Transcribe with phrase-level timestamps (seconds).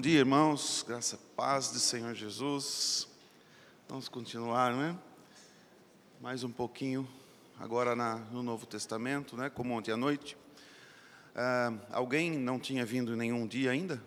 [0.00, 0.82] Bom dia, irmãos.
[0.88, 3.06] Graça e paz do Senhor Jesus.
[3.86, 4.98] Vamos continuar, né?
[6.22, 7.06] Mais um pouquinho,
[7.58, 9.50] agora na, no Novo Testamento, né?
[9.50, 10.38] Como ontem à noite.
[11.36, 14.02] Ah, alguém não tinha vindo nenhum dia ainda?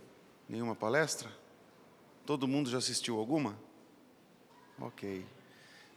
[0.50, 1.30] Nenhuma palestra?
[2.26, 3.56] Todo mundo já assistiu alguma?
[4.80, 5.24] Ok.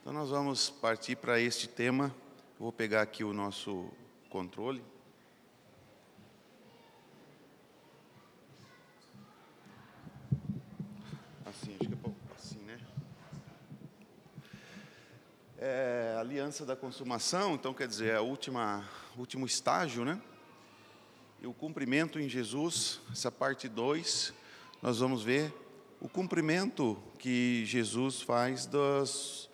[0.02, 2.14] Então nós vamos partir para este tema.
[2.60, 3.90] Vou pegar aqui o nosso
[4.28, 4.84] controle.
[11.46, 12.78] Assim, acho que é bom, assim, né?
[15.68, 18.22] É, aliança da consumação, então quer dizer, é o
[19.16, 20.22] último estágio, né?
[21.42, 24.32] E o cumprimento em Jesus, essa parte 2,
[24.80, 25.52] nós vamos ver
[26.00, 29.50] o cumprimento que Jesus faz das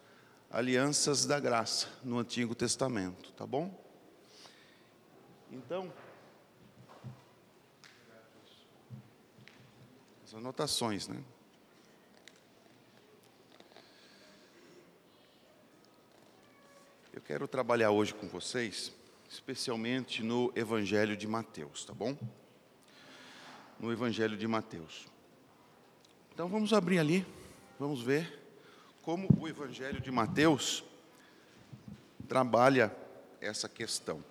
[0.50, 3.74] alianças da graça no Antigo Testamento, tá bom?
[5.50, 5.90] Então,
[10.26, 11.24] as anotações, né?
[17.12, 18.90] Eu quero trabalhar hoje com vocês,
[19.28, 22.16] especialmente no Evangelho de Mateus, tá bom?
[23.78, 25.06] No Evangelho de Mateus.
[26.32, 27.26] Então vamos abrir ali,
[27.78, 28.40] vamos ver
[29.02, 30.82] como o Evangelho de Mateus
[32.26, 32.90] trabalha
[33.42, 34.24] essa questão.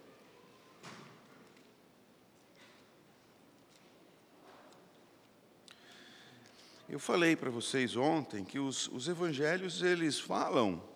[6.89, 10.90] Eu falei para vocês ontem que os, os evangelhos eles falam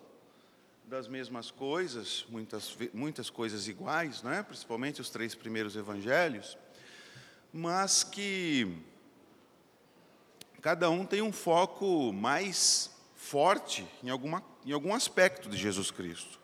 [0.86, 4.44] das mesmas coisas, muitas, muitas coisas iguais, né?
[4.44, 6.56] principalmente os três primeiros evangelhos,
[7.52, 8.80] mas que
[10.62, 16.38] cada um tem um foco mais forte em, alguma, em algum aspecto de Jesus Cristo.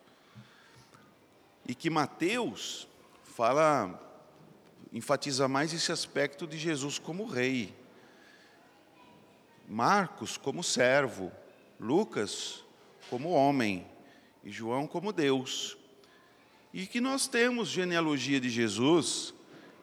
[1.69, 2.89] E que Mateus
[3.23, 3.97] fala,
[4.93, 7.73] enfatiza mais esse aspecto de Jesus como rei.
[9.69, 11.31] Marcos como servo,
[11.79, 12.65] Lucas
[13.09, 13.92] como homem
[14.45, 15.77] e João como Deus.
[16.73, 19.35] E que nós temos genealogia de Jesus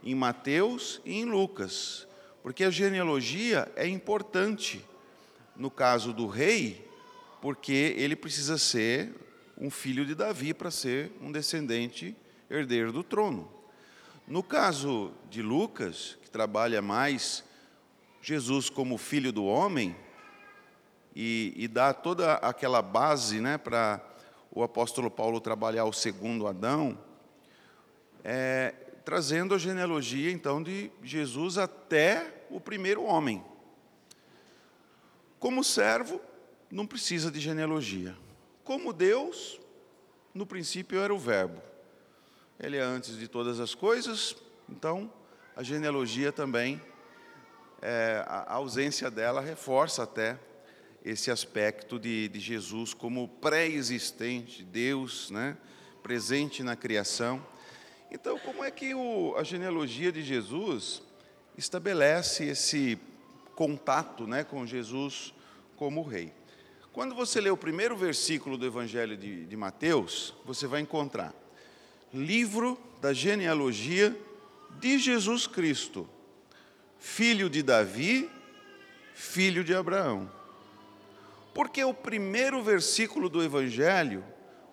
[0.03, 2.08] em Mateus e em Lucas.
[2.42, 4.84] Porque a genealogia é importante
[5.56, 6.88] no caso do rei,
[7.42, 9.14] porque ele precisa ser
[9.58, 12.16] um filho de Davi para ser um descendente
[12.50, 13.52] herdeiro do trono.
[14.26, 17.44] No caso de Lucas, que trabalha mais
[18.22, 19.96] Jesus como filho do homem,
[21.16, 24.02] e, e dá toda aquela base né, para
[24.52, 26.98] o apóstolo Paulo trabalhar o segundo Adão,
[28.24, 28.74] é,
[29.06, 33.44] trazendo a genealogia então de Jesus até o primeiro homem.
[35.40, 36.20] Como servo,
[36.70, 38.16] não precisa de genealogia.
[38.64, 39.59] Como Deus,
[40.34, 41.62] no princípio era o Verbo.
[42.59, 44.36] Ele é antes de todas as coisas,
[44.68, 45.12] então
[45.56, 46.82] a genealogia também,
[47.82, 50.38] é, a ausência dela reforça até
[51.09, 55.58] esse aspecto de, de Jesus como pré-existente, Deus, né,
[56.03, 57.44] presente na criação.
[58.12, 61.02] Então, como é que o, a genealogia de Jesus
[61.58, 63.00] estabelece esse
[63.56, 65.34] contato né, com Jesus
[65.75, 66.31] como rei?
[66.94, 71.34] Quando você lê o primeiro versículo do Evangelho de, de Mateus, você vai encontrar
[72.14, 74.16] livro da genealogia
[74.80, 76.08] de Jesus Cristo,
[77.00, 78.30] filho de Davi,
[79.14, 80.39] filho de Abraão.
[81.59, 84.24] Porque o primeiro versículo do Evangelho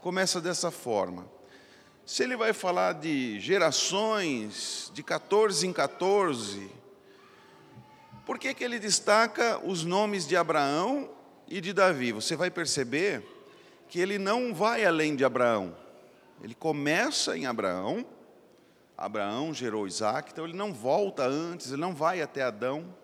[0.01, 1.27] começa dessa forma.
[2.05, 6.71] Se ele vai falar de gerações, de 14 em 14,
[8.25, 11.11] por que, que ele destaca os nomes de Abraão
[11.49, 12.13] e de Davi?
[12.13, 13.21] Você vai perceber
[13.89, 15.77] que ele não vai além de Abraão.
[16.41, 18.07] Ele começa em Abraão,
[18.97, 22.95] Abraão gerou Isaac, então ele não volta antes, ele não vai até Adão,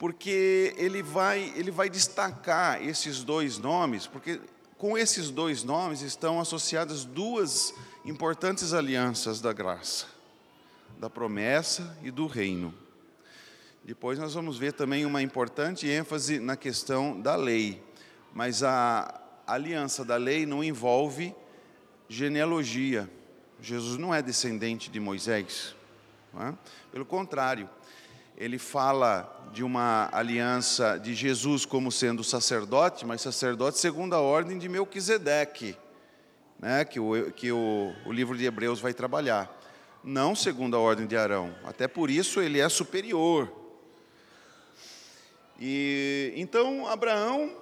[0.00, 4.40] porque ele vai, ele vai destacar esses dois nomes, porque
[4.78, 10.06] com esses dois nomes estão associadas duas importantes alianças da graça,
[10.98, 12.72] da promessa e do reino.
[13.84, 17.82] Depois nós vamos ver também uma importante ênfase na questão da lei,
[18.32, 21.34] mas a aliança da lei não envolve
[22.08, 23.06] genealogia.
[23.60, 25.76] Jesus não é descendente de Moisés.
[26.38, 26.54] É?
[26.90, 27.68] Pelo contrário,
[28.40, 34.56] ele fala de uma aliança de Jesus como sendo sacerdote, mas sacerdote segundo a ordem
[34.56, 35.76] de Melquisedeque,
[36.58, 39.54] né, que, o, que o, o livro de Hebreus vai trabalhar.
[40.02, 41.54] Não segundo a ordem de Arão.
[41.64, 43.52] Até por isso ele é superior.
[45.60, 47.54] E então Abraão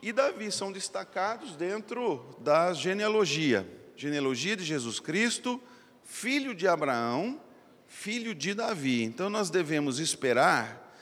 [0.00, 3.66] e Davi são destacados dentro da genealogia,
[3.96, 5.60] genealogia de Jesus Cristo,
[6.04, 7.40] filho de Abraão,
[7.90, 9.02] filho de Davi.
[9.02, 10.94] Então nós devemos esperar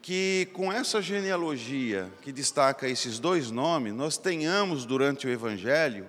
[0.00, 6.08] que com essa genealogia que destaca esses dois nomes, nós tenhamos durante o Evangelho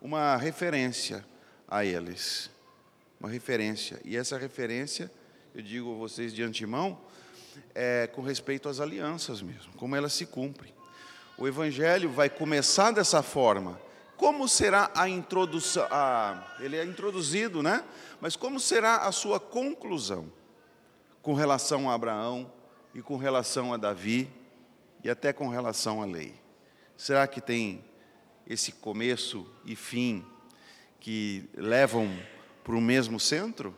[0.00, 1.24] uma referência
[1.68, 2.50] a eles.
[3.20, 4.00] Uma referência.
[4.04, 5.12] E essa referência,
[5.54, 6.98] eu digo a vocês de antemão,
[7.74, 10.72] é com respeito às alianças mesmo, como elas se cumprem.
[11.36, 13.78] O Evangelho vai começar dessa forma.
[14.20, 15.88] Como será a introdução?
[15.90, 17.82] A, ele é introduzido, né?
[18.20, 20.30] Mas como será a sua conclusão
[21.22, 22.52] com relação a Abraão
[22.94, 24.30] e com relação a Davi
[25.02, 26.34] e até com relação à lei?
[26.98, 27.82] Será que tem
[28.46, 30.22] esse começo e fim
[31.00, 32.06] que levam
[32.62, 33.74] para o mesmo centro,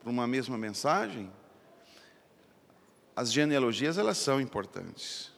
[0.00, 1.32] para uma mesma mensagem?
[3.14, 5.30] As genealogias elas são importantes.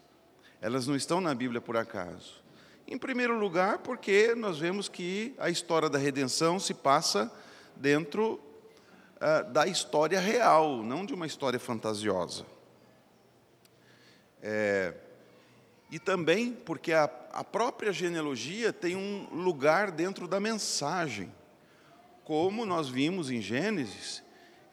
[0.63, 2.44] Elas não estão na Bíblia por acaso.
[2.87, 7.33] Em primeiro lugar, porque nós vemos que a história da redenção se passa
[7.75, 8.41] dentro
[9.17, 12.45] uh, da história real, não de uma história fantasiosa.
[14.43, 14.93] É,
[15.91, 21.33] e também porque a, a própria genealogia tem um lugar dentro da mensagem.
[22.25, 24.23] Como nós vimos em Gênesis,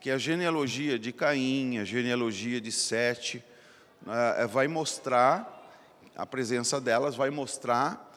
[0.01, 3.43] que a genealogia de Caim, a genealogia de Sete,
[4.01, 5.60] uh, vai mostrar,
[6.15, 8.09] a presença delas vai mostrar,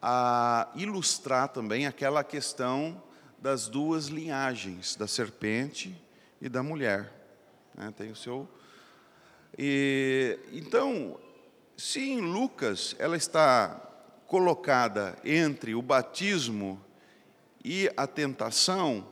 [0.00, 3.02] a ilustrar também aquela questão
[3.38, 5.94] das duas linhagens, da serpente
[6.40, 7.12] e da mulher.
[7.74, 7.92] Né?
[7.96, 8.48] Tem o seu.
[9.58, 11.18] E, então,
[11.76, 13.80] se em Lucas ela está
[14.26, 16.80] colocada entre o batismo
[17.64, 19.06] e a tentação,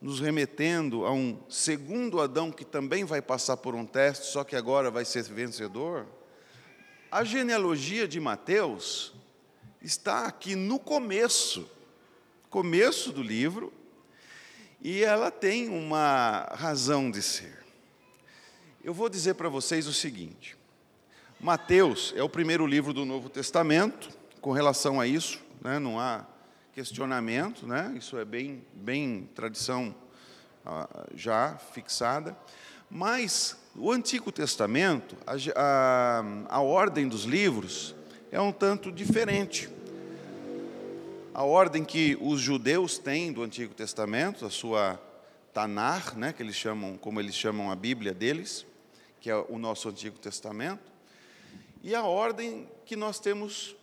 [0.00, 4.56] nos remetendo a um segundo Adão que também vai passar por um teste, só que
[4.56, 6.06] agora vai ser vencedor,
[7.12, 9.12] a genealogia de Mateus
[9.82, 11.70] está aqui no começo,
[12.48, 13.70] começo do livro,
[14.80, 17.62] e ela tem uma razão de ser.
[18.82, 20.56] Eu vou dizer para vocês o seguinte:
[21.38, 24.08] Mateus é o primeiro livro do Novo Testamento,
[24.40, 26.24] com relação a isso, né, não há
[26.72, 29.94] questionamento, né, isso é bem, bem tradição
[30.64, 32.34] ah, já fixada,
[32.94, 36.24] mas o Antigo Testamento, a, a,
[36.56, 37.94] a ordem dos livros
[38.30, 39.70] é um tanto diferente.
[41.32, 45.00] A ordem que os judeus têm do Antigo Testamento, a sua
[45.54, 48.66] Tanar, né, que eles chamam, como eles chamam a Bíblia deles,
[49.22, 50.92] que é o nosso Antigo Testamento,
[51.82, 53.74] e a ordem que nós temos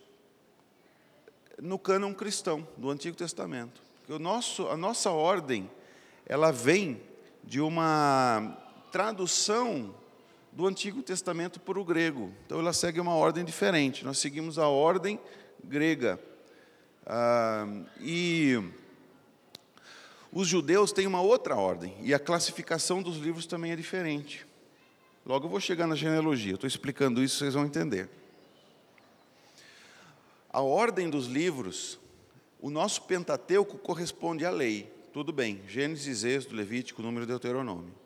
[1.60, 3.82] no cânon cristão do Antigo Testamento.
[4.08, 5.68] O nosso, a nossa ordem,
[6.26, 7.02] ela vem
[7.42, 9.94] de uma tradução
[10.52, 12.32] do Antigo Testamento para o grego.
[12.44, 14.04] Então ela segue uma ordem diferente.
[14.04, 15.18] Nós seguimos a ordem
[15.64, 16.18] grega.
[17.06, 17.66] Ah,
[18.00, 18.62] e
[20.32, 24.46] os judeus têm uma outra ordem, e a classificação dos livros também é diferente.
[25.26, 28.08] Logo eu vou chegar na genealogia, estou explicando isso, vocês vão entender.
[30.52, 31.98] A ordem dos livros,
[32.60, 37.99] o nosso Pentateuco corresponde à lei, tudo bem, Gênesis, Êxodo, Levítico, Número, Deuteronômio.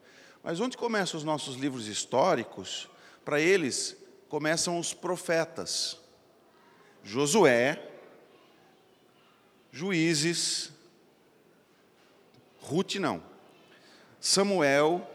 [0.44, 2.86] Mas onde começam os nossos livros históricos?
[3.24, 3.96] Para eles,
[4.28, 5.96] começam os profetas.
[7.02, 7.82] Josué,
[9.72, 10.70] Juízes,
[12.60, 13.22] Ruth não,
[14.20, 15.10] Samuel,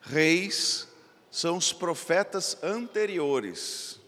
[0.00, 0.88] Reis,
[1.30, 4.00] são os profetas anteriores.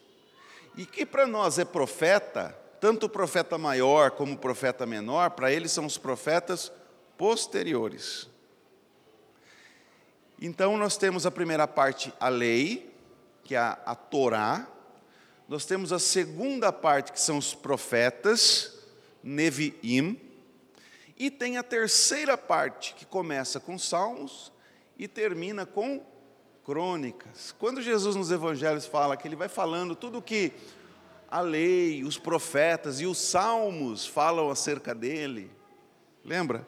[0.76, 5.52] E que para nós é profeta, tanto o profeta maior como o profeta menor, para
[5.52, 6.72] eles são os profetas
[7.18, 8.31] posteriores.
[10.44, 12.92] Então nós temos a primeira parte, a lei,
[13.44, 14.66] que é a, Torá.
[15.48, 18.76] Nós temos a segunda parte, que são os profetas,
[19.22, 20.20] Neviim.
[21.16, 24.50] E tem a terceira parte, que começa com Salmos
[24.98, 26.04] e termina com
[26.64, 27.54] crônicas.
[27.56, 30.52] Quando Jesus nos evangelhos fala que ele vai falando tudo que
[31.30, 35.52] a lei, os profetas e os salmos falam acerca dele,
[36.24, 36.66] lembra?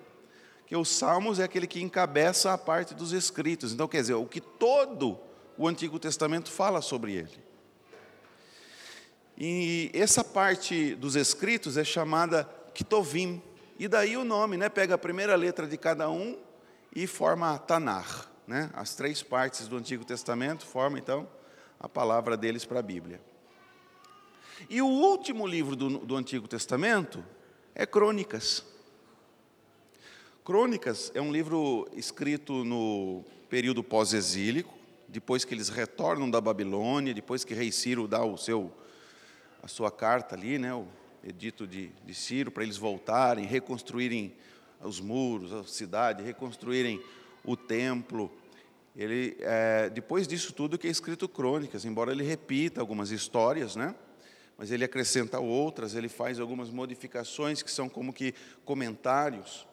[0.67, 3.73] Que os salmos é aquele que encabeça a parte dos escritos.
[3.73, 5.19] Então, quer dizer, o que todo
[5.57, 7.45] o Antigo Testamento fala sobre ele.
[9.37, 13.43] E essa parte dos escritos é chamada Kitovim.
[13.79, 14.69] E daí o nome, né?
[14.69, 16.39] Pega a primeira letra de cada um
[16.95, 18.31] e forma Tanar.
[18.47, 18.71] Né?
[18.75, 21.29] As três partes do Antigo Testamento formam, então,
[21.81, 23.21] a palavra deles para a Bíblia.
[24.69, 27.25] E o último livro do, do Antigo Testamento
[27.75, 28.65] é Crônicas.
[30.45, 34.77] Crônicas é um livro escrito no período pós-exílico,
[35.09, 38.71] depois que eles retornam da Babilônia, depois que rei Ciro dá o seu,
[39.63, 40.87] a sua carta ali, né, o
[41.27, 44.35] edito de, de Ciro, para eles voltarem, reconstruírem
[44.83, 47.03] os muros, a cidade, reconstruírem
[47.43, 48.31] o templo
[48.95, 53.95] Ele, é, depois disso tudo que é escrito crônicas, embora ele repita algumas histórias, né?
[54.59, 59.67] mas ele acrescenta outras, ele faz algumas modificações que são como que comentários.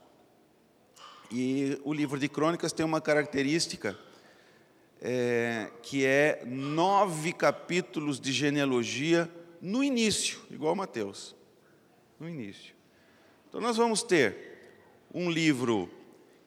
[1.31, 3.97] E o livro de crônicas tem uma característica
[5.01, 11.33] é, que é nove capítulos de genealogia no início, igual Mateus,
[12.19, 12.75] no início.
[13.47, 14.35] Então nós vamos ter
[15.13, 15.89] um livro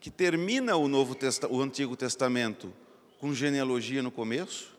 [0.00, 1.16] que termina o, Novo
[1.48, 2.72] o Antigo Testamento
[3.18, 4.74] com genealogia no começo,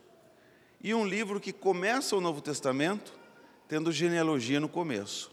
[0.83, 3.11] e um livro que começa o Novo Testamento
[3.67, 5.31] tendo genealogia no começo.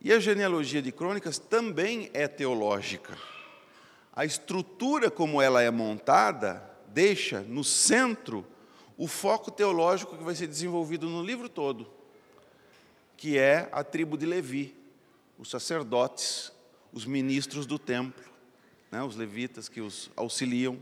[0.00, 3.16] E a genealogia de crônicas também é teológica.
[4.20, 8.46] A estrutura como ela é montada deixa no centro
[8.98, 11.90] o foco teológico que vai ser desenvolvido no livro todo,
[13.16, 14.76] que é a tribo de Levi,
[15.38, 16.52] os sacerdotes,
[16.92, 18.30] os ministros do templo
[18.90, 20.78] né, os levitas que os auxiliam,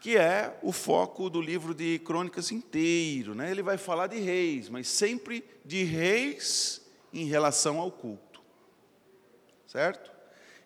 [0.00, 3.32] que é o foco do livro de crônicas inteiro.
[3.32, 3.48] Né?
[3.48, 6.80] Ele vai falar de reis, mas sempre de reis
[7.12, 8.42] em relação ao culto.
[9.68, 10.19] Certo?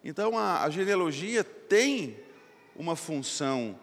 [0.05, 2.17] Então a, a genealogia tem
[2.77, 3.77] uma função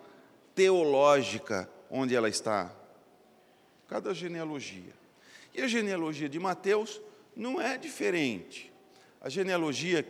[0.56, 2.72] teológica onde ela está.
[3.88, 4.94] Cada genealogia.
[5.54, 7.01] E a genealogia de Mateus
[7.36, 8.72] não é diferente.
[9.20, 10.08] A genealogia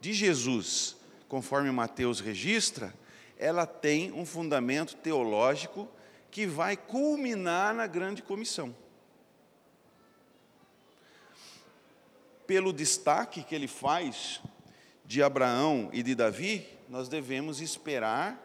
[0.00, 0.96] de Jesus
[1.28, 2.92] conforme Mateus registra,
[3.38, 5.88] ela tem um fundamento teológico
[6.30, 8.74] que vai culminar na grande comissão.
[12.46, 14.40] Pelo destaque que ele faz
[15.06, 18.42] de Abraão e de Davi, nós devemos esperar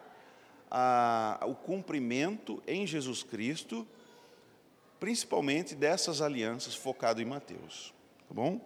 [0.70, 3.86] a, o cumprimento em Jesus Cristo,
[4.98, 7.92] principalmente dessas alianças focado em Mateus.
[8.28, 8.60] Tá bom?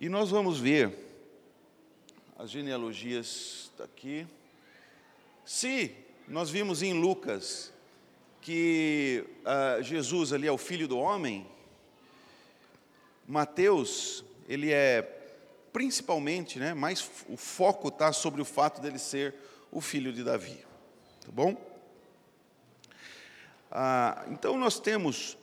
[0.00, 1.10] E nós vamos ver
[2.38, 4.26] as genealogias está aqui.
[5.44, 5.94] Se
[6.26, 7.72] nós vimos em Lucas
[8.40, 11.46] que uh, Jesus ali é o filho do homem,
[13.26, 15.21] Mateus, ele é
[15.72, 19.34] principalmente, né, mais o foco está sobre o fato dele ser
[19.70, 20.64] o filho de Davi.
[21.20, 21.56] Tá bom?
[23.70, 25.38] Ah, então nós temos,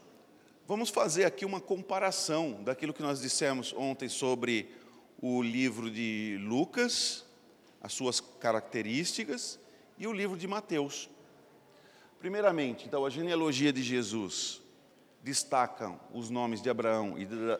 [0.67, 4.71] vamos fazer aqui uma comparação daquilo que nós dissemos ontem sobre
[5.21, 7.25] o livro de Lucas,
[7.81, 9.59] as suas características,
[9.97, 11.09] e o livro de Mateus.
[12.19, 14.61] Primeiramente, então, a genealogia de Jesus
[15.21, 17.15] destacam os nomes de Abraão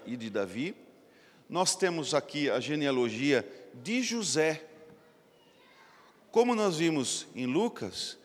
[0.05, 0.75] e de Davi.
[1.49, 4.63] Nós temos aqui a genealogia de José.
[6.31, 8.19] Como nós vimos em Lucas,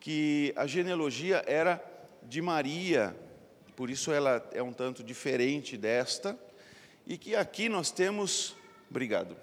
[0.00, 1.80] que a genealogia era
[2.24, 3.16] de Maria,
[3.76, 6.36] por isso ela é um tanto diferente desta
[7.06, 8.56] e que aqui nós temos,
[8.90, 9.36] obrigado,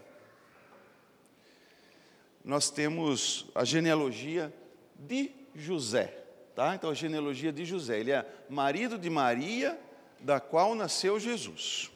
[2.43, 4.53] nós temos a genealogia
[4.95, 6.13] de José,
[6.53, 6.75] tá?
[6.75, 9.79] Então a genealogia de José, ele é marido de Maria,
[10.19, 11.89] da qual nasceu Jesus.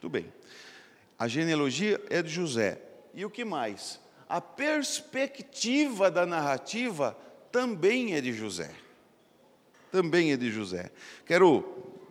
[0.00, 0.32] Tudo bem.
[1.22, 2.82] A genealogia é de José.
[3.14, 4.00] E o que mais?
[4.28, 7.16] A perspectiva da narrativa
[7.52, 8.74] também é de José.
[9.92, 10.90] Também é de José.
[11.24, 11.64] Quero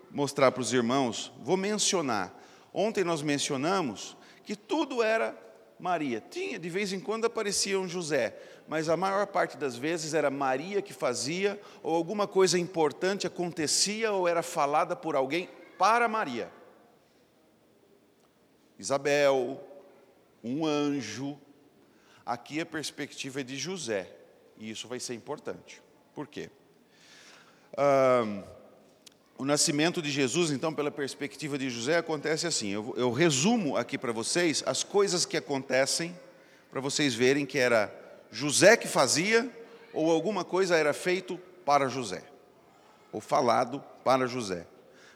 [0.10, 2.42] mostrar para os irmãos, vou mencionar
[2.74, 4.16] Ontem nós mencionamos
[4.46, 5.36] que tudo era
[5.78, 6.24] Maria.
[6.30, 8.34] Tinha, de vez em quando aparecia um José,
[8.66, 14.14] mas a maior parte das vezes era Maria que fazia, ou alguma coisa importante acontecia
[14.14, 16.50] ou era falada por alguém para Maria.
[18.82, 19.64] Isabel,
[20.44, 21.38] um anjo.
[22.26, 24.10] Aqui a perspectiva é de José,
[24.58, 25.82] e isso vai ser importante.
[26.16, 26.50] Por quê?
[29.38, 32.70] O nascimento de Jesus, então, pela perspectiva de José, acontece assim.
[32.70, 36.18] Eu, eu resumo aqui para vocês as coisas que acontecem,
[36.72, 37.94] para vocês verem que era
[38.32, 39.50] José que fazia,
[39.94, 42.24] ou alguma coisa era feito para José,
[43.12, 44.66] ou falado para José.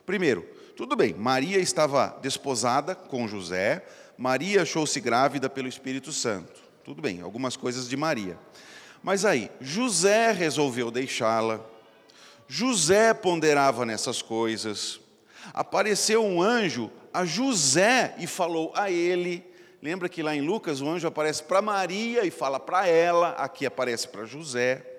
[0.06, 3.86] Primeiro, tudo bem, Maria estava desposada com José,
[4.18, 6.62] Maria achou-se grávida pelo Espírito Santo.
[6.84, 8.38] Tudo bem, algumas coisas de Maria.
[9.02, 11.60] Mas aí, José resolveu deixá-la,
[12.48, 15.00] José ponderava nessas coisas.
[15.54, 19.44] Apareceu um anjo a José e falou a ele.
[19.82, 23.66] Lembra que lá em Lucas o anjo aparece para Maria e fala para ela, aqui
[23.66, 24.95] aparece para José.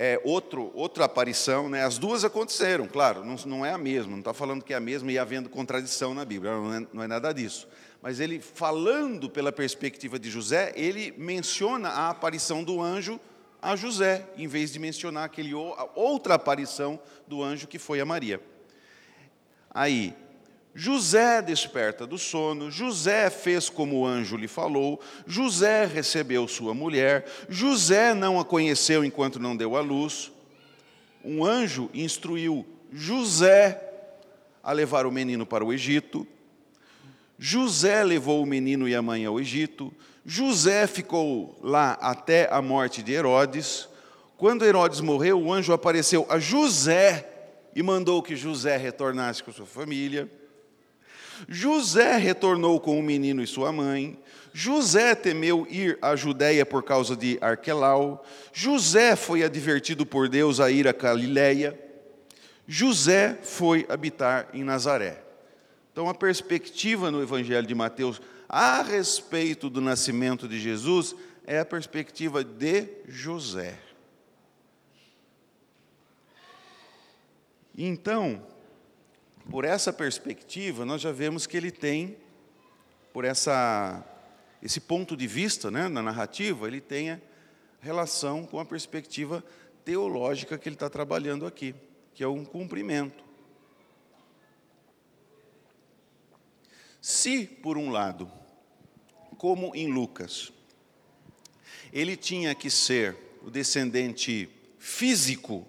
[0.00, 1.84] É outro, outra aparição, né?
[1.84, 4.80] as duas aconteceram, claro, não, não é a mesma, não está falando que é a
[4.80, 7.66] mesma e havendo contradição na Bíblia, não é, não é nada disso.
[8.00, 13.18] Mas ele, falando pela perspectiva de José, ele menciona a aparição do anjo
[13.60, 18.40] a José, em vez de mencionar aquele outra aparição do anjo que foi a Maria.
[19.68, 20.14] Aí,
[20.78, 27.26] José desperta do sono, José fez como o anjo lhe falou, José recebeu sua mulher,
[27.48, 30.30] José não a conheceu enquanto não deu à luz.
[31.24, 33.82] Um anjo instruiu José
[34.62, 36.24] a levar o menino para o Egito.
[37.36, 39.92] José levou o menino e a mãe ao Egito.
[40.24, 43.88] José ficou lá até a morte de Herodes.
[44.36, 47.28] Quando Herodes morreu, o anjo apareceu a José
[47.74, 50.30] e mandou que José retornasse com sua família.
[51.46, 54.18] José retornou com o menino e sua mãe.
[54.52, 58.24] José temeu ir à Judéia por causa de Arquelau.
[58.52, 61.78] José foi advertido por Deus a ir a Galiléia.
[62.66, 65.22] José foi habitar em Nazaré.
[65.92, 71.14] Então, a perspectiva no Evangelho de Mateus a respeito do nascimento de Jesus
[71.46, 73.78] é a perspectiva de José.
[77.76, 78.42] Então,
[79.50, 82.16] por essa perspectiva, nós já vemos que ele tem,
[83.12, 84.04] por essa,
[84.62, 87.20] esse ponto de vista né, na narrativa, ele tem
[87.80, 89.42] relação com a perspectiva
[89.84, 91.74] teológica que ele está trabalhando aqui,
[92.14, 93.24] que é um cumprimento.
[97.00, 98.30] Se, por um lado,
[99.38, 100.52] como em Lucas,
[101.90, 105.66] ele tinha que ser o descendente físico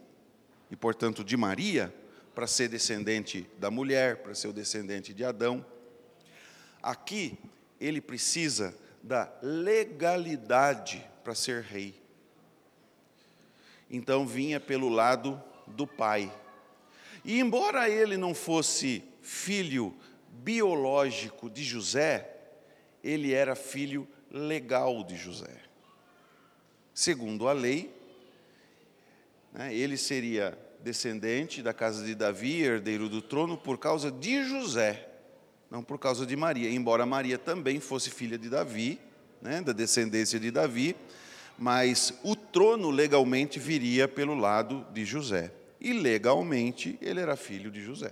[0.69, 1.93] e, portanto, de Maria,
[2.39, 5.65] para ser descendente da mulher, para ser o descendente de Adão.
[6.81, 7.37] Aqui,
[7.81, 11.93] ele precisa da legalidade para ser rei.
[13.91, 16.33] Então, vinha pelo lado do pai.
[17.25, 19.93] E, embora ele não fosse filho
[20.29, 22.37] biológico de José,
[23.03, 25.57] ele era filho legal de José.
[26.93, 27.93] Segundo a lei,
[29.51, 35.07] né, ele seria descendente da casa de Davi, herdeiro do trono, por causa de José,
[35.69, 38.99] não por causa de Maria, embora Maria também fosse filha de Davi,
[39.41, 40.95] né, da descendência de Davi,
[41.57, 47.81] mas o trono legalmente viria pelo lado de José, e legalmente ele era filho de
[47.81, 48.11] José.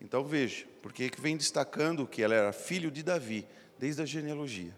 [0.00, 3.46] Então veja, porque vem destacando que ela era filho de Davi,
[3.78, 4.74] desde a genealogia.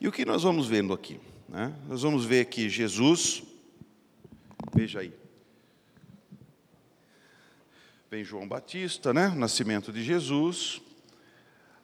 [0.00, 1.20] E o que nós vamos vendo aqui?
[1.48, 1.72] Né?
[1.88, 3.44] Nós vamos ver que Jesus
[4.70, 5.12] Veja aí.
[8.10, 9.28] Vem João Batista, né?
[9.28, 10.82] O nascimento de Jesus.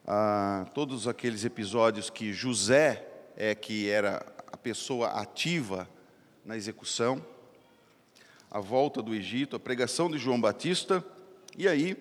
[0.05, 5.89] Ah, todos aqueles episódios que José é que era a pessoa ativa
[6.45, 7.25] na execução.
[8.49, 11.03] A volta do Egito, a pregação de João Batista.
[11.57, 11.97] E aí,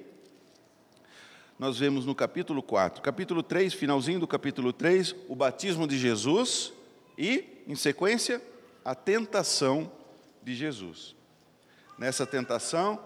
[1.59, 6.73] nós vemos no capítulo 4, capítulo 3, finalzinho do capítulo 3, o batismo de Jesus
[7.17, 8.41] e, em sequência,
[8.85, 9.91] a tentação
[10.49, 11.15] de Jesus.
[11.99, 12.99] Nessa tentação,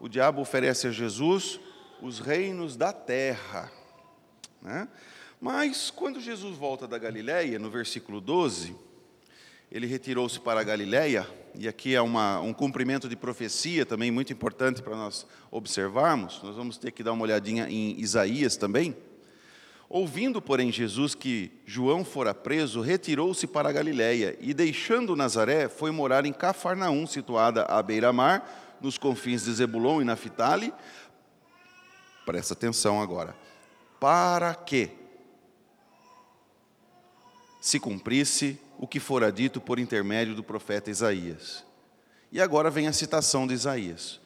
[0.00, 1.60] o diabo oferece a Jesus
[2.00, 3.70] os reinos da terra.
[4.62, 4.88] Né?
[5.38, 8.74] Mas, quando Jesus volta da Galiléia, no versículo 12,
[9.70, 14.32] ele retirou-se para a Galiléia, e aqui é uma, um cumprimento de profecia também muito
[14.32, 16.42] importante para nós observarmos.
[16.42, 18.96] Nós vamos ter que dar uma olhadinha em Isaías também.
[19.88, 25.92] Ouvindo, porém, Jesus que João fora preso, retirou-se para a Galiléia e, deixando Nazaré, foi
[25.92, 30.74] morar em Cafarnaum, situada à beira-mar, nos confins de Zebulon e Naphtali.
[32.24, 33.36] Presta atenção agora.
[34.00, 34.90] Para que
[37.60, 41.64] se cumprisse o que fora dito por intermédio do profeta Isaías.
[42.30, 44.20] E agora vem a citação de Isaías: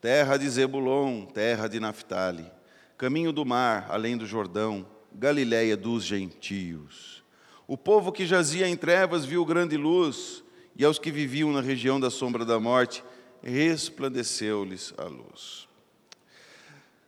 [0.00, 2.50] Terra de Zebulon, terra de Naphtali,
[2.98, 7.24] caminho do mar, além do Jordão, Galiléia dos gentios.
[7.66, 10.44] O povo que jazia em trevas viu grande luz,
[10.76, 13.02] e aos que viviam na região da sombra da morte,
[13.42, 15.66] resplandeceu-lhes a luz.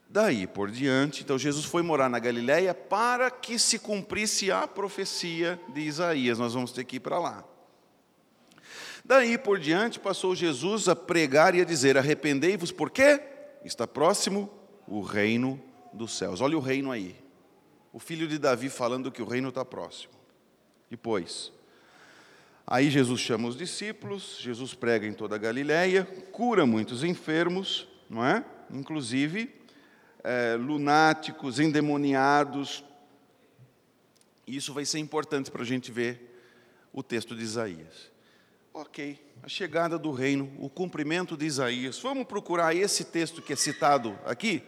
[0.08, 5.60] Daí por diante, então Jesus foi morar na Galiléia para que se cumprisse a profecia
[5.68, 6.38] de Isaías.
[6.38, 7.44] Nós vamos ter que ir para lá.
[9.04, 13.20] Daí por diante, passou Jesus a pregar e a dizer: Arrependei-vos, porque
[13.62, 14.50] está próximo
[14.86, 16.40] o reino dos céus.
[16.40, 17.27] Olha o reino aí
[17.92, 20.12] o filho de Davi falando que o reino está próximo.
[20.90, 21.52] Depois,
[22.66, 28.24] aí Jesus chama os discípulos, Jesus prega em toda a Galiléia, cura muitos enfermos, não
[28.24, 28.44] é?
[28.70, 29.58] Inclusive
[30.22, 32.84] é, lunáticos, endemoniados.
[34.46, 36.42] Isso vai ser importante para a gente ver
[36.92, 38.10] o texto de Isaías.
[38.72, 41.98] Ok, a chegada do reino, o cumprimento de Isaías.
[41.98, 44.62] Vamos procurar esse texto que é citado aqui?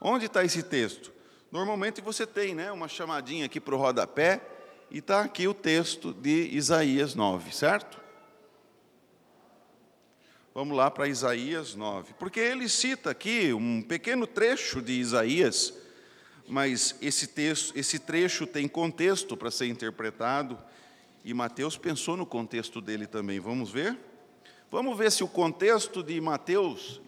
[0.00, 1.12] Onde está esse texto?
[1.50, 4.40] Normalmente você tem né, uma chamadinha aqui para o rodapé
[4.90, 7.98] e está aqui o texto de Isaías 9, certo?
[10.54, 12.14] Vamos lá para Isaías 9.
[12.18, 15.72] Porque ele cita aqui um pequeno trecho de Isaías,
[16.46, 20.58] mas esse, texto, esse trecho tem contexto para ser interpretado,
[21.24, 23.38] e Mateus pensou no contexto dele também.
[23.38, 23.96] Vamos ver?
[24.70, 27.00] Vamos ver se o contexto de Mateus,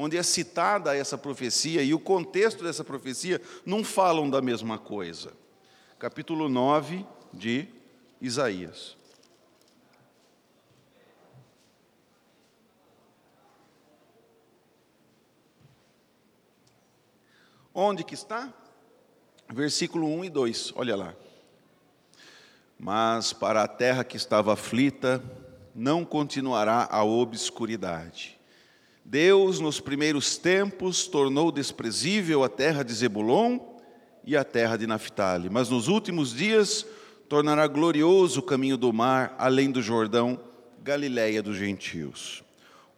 [0.00, 5.32] onde é citada essa profecia, e o contexto dessa profecia não falam da mesma coisa.
[5.98, 7.66] Capítulo 9 de
[8.20, 8.96] Isaías.
[17.74, 18.54] Onde que está?
[19.52, 21.14] Versículo 1 e 2, olha lá.
[22.78, 25.20] Mas para a terra que estava aflita,
[25.74, 28.37] não continuará a obscuridade.
[29.10, 33.58] Deus, nos primeiros tempos, tornou desprezível a terra de Zebulon
[34.22, 36.84] e a terra de Naphtali, mas nos últimos dias
[37.26, 40.38] tornará glorioso o caminho do mar, além do Jordão,
[40.82, 42.44] Galiléia dos gentios.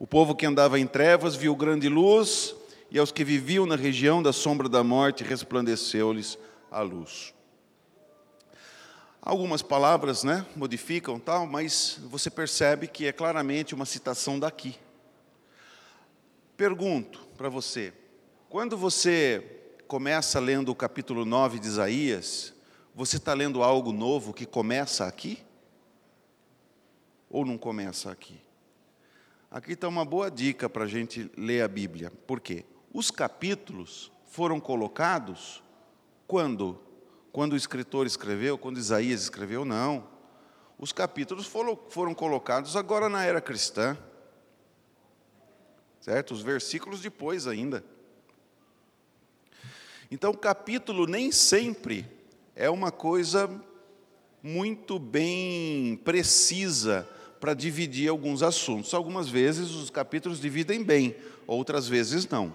[0.01, 2.57] O povo que andava em trevas viu grande luz,
[2.91, 6.37] e aos que viviam na região da sombra da morte resplandeceu-lhes
[6.73, 7.33] a luz.
[9.23, 14.75] Algumas palavras, né, modificam tal, mas você percebe que é claramente uma citação daqui.
[16.61, 17.91] Pergunto para você,
[18.51, 22.53] quando você começa lendo o capítulo 9 de Isaías,
[22.95, 25.43] você está lendo algo novo que começa aqui?
[27.31, 28.39] Ou não começa aqui?
[29.51, 32.13] Aqui está uma boa dica para a gente ler a Bíblia.
[32.27, 32.67] Por quê?
[32.93, 35.63] Os capítulos foram colocados
[36.27, 36.79] quando?
[37.33, 39.65] Quando o escritor escreveu, quando Isaías escreveu?
[39.65, 40.07] Não.
[40.79, 43.97] Os capítulos foram, foram colocados agora na era cristã.
[46.01, 46.33] Certo?
[46.33, 47.85] Os versículos depois ainda.
[50.11, 52.07] Então, capítulo nem sempre
[52.57, 53.49] é uma coisa
[54.43, 57.09] muito bem precisa
[57.39, 58.93] para dividir alguns assuntos.
[58.93, 61.15] Algumas vezes os capítulos dividem bem,
[61.47, 62.53] outras vezes não.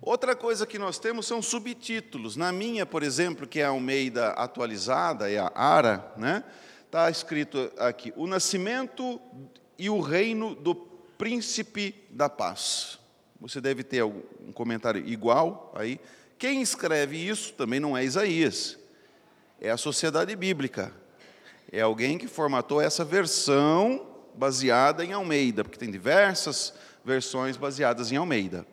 [0.00, 2.36] Outra coisa que nós temos são subtítulos.
[2.36, 6.44] Na minha, por exemplo, que é a Almeida atualizada, é a ARA, né?
[6.84, 9.20] Está escrito aqui: o nascimento
[9.78, 10.74] e o reino do
[11.18, 12.98] príncipe da paz.
[13.40, 16.00] Você deve ter um comentário igual aí.
[16.38, 18.78] Quem escreve isso também não é Isaías,
[19.60, 20.92] é a sociedade bíblica.
[21.72, 26.74] É alguém que formatou essa versão baseada em Almeida, porque tem diversas
[27.04, 28.66] versões baseadas em Almeida.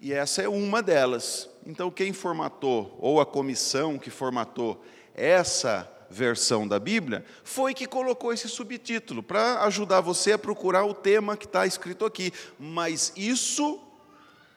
[0.00, 1.48] E essa é uma delas.
[1.66, 8.32] Então, quem formatou, ou a comissão que formatou essa versão da Bíblia, foi que colocou
[8.32, 12.32] esse subtítulo, para ajudar você a procurar o tema que está escrito aqui.
[12.58, 13.80] Mas isso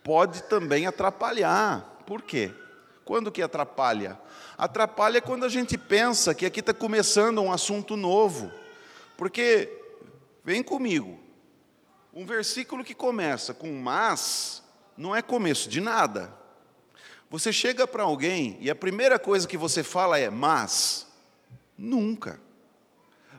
[0.03, 2.03] pode também atrapalhar.
[2.05, 2.53] Por quê?
[3.03, 4.19] Quando que atrapalha?
[4.57, 8.51] Atrapalha quando a gente pensa que aqui está começando um assunto novo.
[9.17, 9.81] Porque,
[10.43, 11.19] vem comigo,
[12.13, 14.63] um versículo que começa com mas,
[14.95, 16.31] não é começo de nada.
[17.29, 21.06] Você chega para alguém e a primeira coisa que você fala é mas.
[21.77, 22.41] Nunca.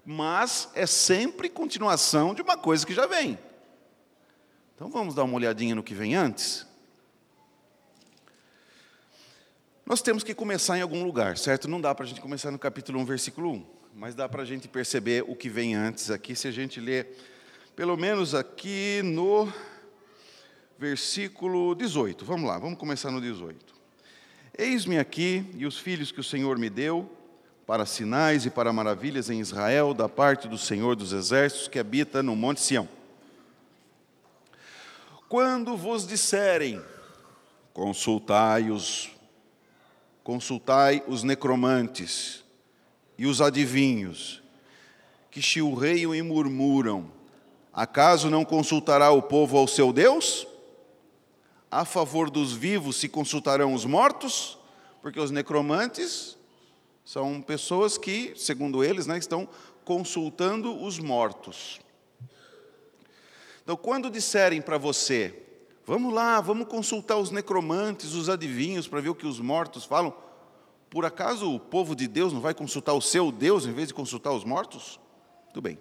[0.05, 3.39] Mas é sempre continuação de uma coisa que já vem.
[4.75, 6.67] Então vamos dar uma olhadinha no que vem antes?
[9.85, 11.67] Nós temos que começar em algum lugar, certo?
[11.67, 14.45] Não dá para a gente começar no capítulo 1, versículo 1, mas dá para a
[14.45, 17.17] gente perceber o que vem antes aqui, se a gente ler,
[17.75, 19.53] pelo menos aqui no
[20.79, 22.25] versículo 18.
[22.25, 23.75] Vamos lá, vamos começar no 18.
[24.57, 27.11] Eis-me aqui e os filhos que o Senhor me deu,
[27.69, 32.23] para sinais e para maravilhas em Israel, da parte do Senhor dos exércitos que habita
[32.23, 32.89] no Monte Sião.
[35.29, 36.83] Quando vos disserem,
[37.75, 39.11] consultai os
[40.25, 42.43] consultai os necromantes
[43.19, 44.43] e os adivinhos,
[45.31, 47.13] que chilreiam e murmuram,
[47.71, 50.47] acaso não consultará o povo ao seu Deus?
[51.71, 54.57] a favor dos vivos se consultarão os mortos,
[55.03, 56.38] porque os necromantes
[57.09, 59.49] são pessoas que, segundo eles, né, estão
[59.83, 61.81] consultando os mortos.
[63.63, 65.35] Então, quando disserem para você,
[65.87, 70.15] vamos lá, vamos consultar os necromantes, os adivinhos, para ver o que os mortos falam,
[70.91, 73.95] por acaso o povo de Deus não vai consultar o seu Deus em vez de
[73.95, 75.01] consultar os mortos?
[75.49, 75.79] Tudo bem.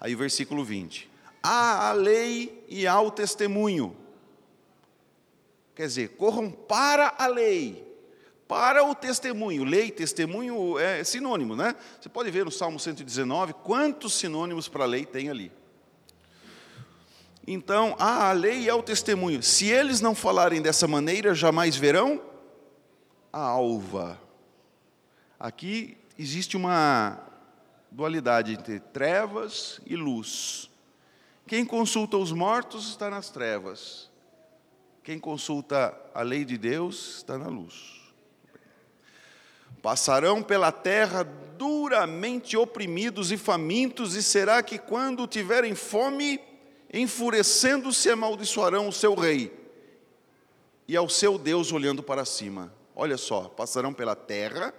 [0.00, 1.10] Aí o versículo 20.
[1.42, 3.94] Há a lei e há o testemunho.
[5.74, 7.86] Quer dizer, corram para a lei,
[8.48, 9.64] para o testemunho.
[9.64, 11.74] Lei testemunho é sinônimo, né?
[12.00, 15.52] Você pode ver no Salmo 119 quantos sinônimos para lei tem ali.
[17.46, 19.42] Então, a lei é o testemunho.
[19.42, 22.20] Se eles não falarem dessa maneira, jamais verão
[23.32, 24.20] a alva.
[25.38, 27.20] Aqui existe uma
[27.90, 30.68] dualidade entre trevas e luz.
[31.46, 34.10] Quem consulta os mortos está nas trevas.
[35.04, 38.05] Quem consulta a lei de Deus está na luz.
[39.82, 41.24] Passarão pela terra
[41.56, 46.40] duramente oprimidos e famintos, e será que quando tiverem fome,
[46.92, 49.52] enfurecendo-se, amaldiçoarão o seu rei
[50.88, 52.72] e ao seu Deus olhando para cima.
[52.94, 54.72] Olha só, passarão pela terra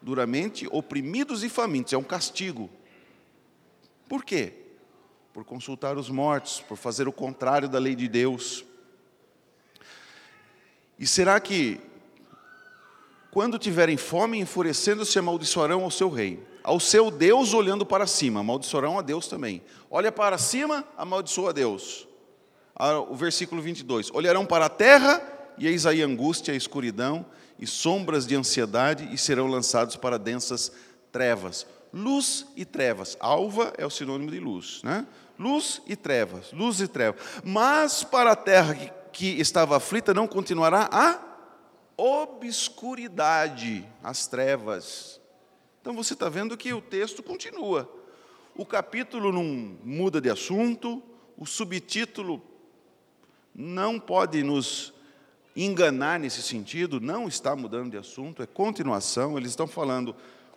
[0.00, 2.70] duramente oprimidos e famintos, é um castigo.
[4.08, 4.52] Por quê?
[5.32, 8.64] Por consultar os mortos, por fazer o contrário da lei de Deus.
[10.98, 11.80] E será que
[13.34, 18.96] quando tiverem fome, enfurecendo-se, amaldiçoarão ao seu rei, ao seu Deus olhando para cima, amaldiçoarão
[18.96, 19.60] a Deus também.
[19.90, 22.06] Olha para cima, amaldiçoa a Deus.
[22.76, 24.12] Ah, o versículo 22.
[24.14, 25.20] Olharão para a terra,
[25.58, 27.26] e eis aí angústia, escuridão
[27.58, 30.70] e sombras de ansiedade, e serão lançados para densas
[31.10, 31.66] trevas.
[31.92, 33.16] Luz e trevas.
[33.18, 35.04] Alva é o sinônimo de luz, né?
[35.36, 37.20] Luz e trevas, luz e trevas.
[37.42, 38.76] Mas para a terra
[39.12, 41.33] que, estava aflita não continuará a
[41.96, 45.20] obscuridade, as trevas.
[45.80, 47.90] Então você está vendo que o texto continua.
[48.56, 49.44] O capítulo não
[49.82, 51.02] muda de assunto,
[51.36, 52.42] o subtítulo
[53.54, 54.92] não pode nos
[55.56, 59.36] enganar nesse sentido, não está mudando de assunto, é continuação.
[59.36, 60.14] Eles estão falando,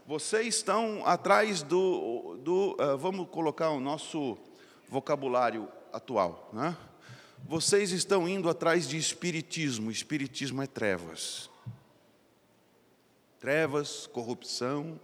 [0.07, 4.37] vocês estão atrás do, do uh, vamos colocar o nosso
[4.89, 6.75] vocabulário atual, né?
[7.45, 11.49] Vocês estão indo atrás de espiritismo, espiritismo é trevas.
[13.39, 14.99] Trevas, corrupção,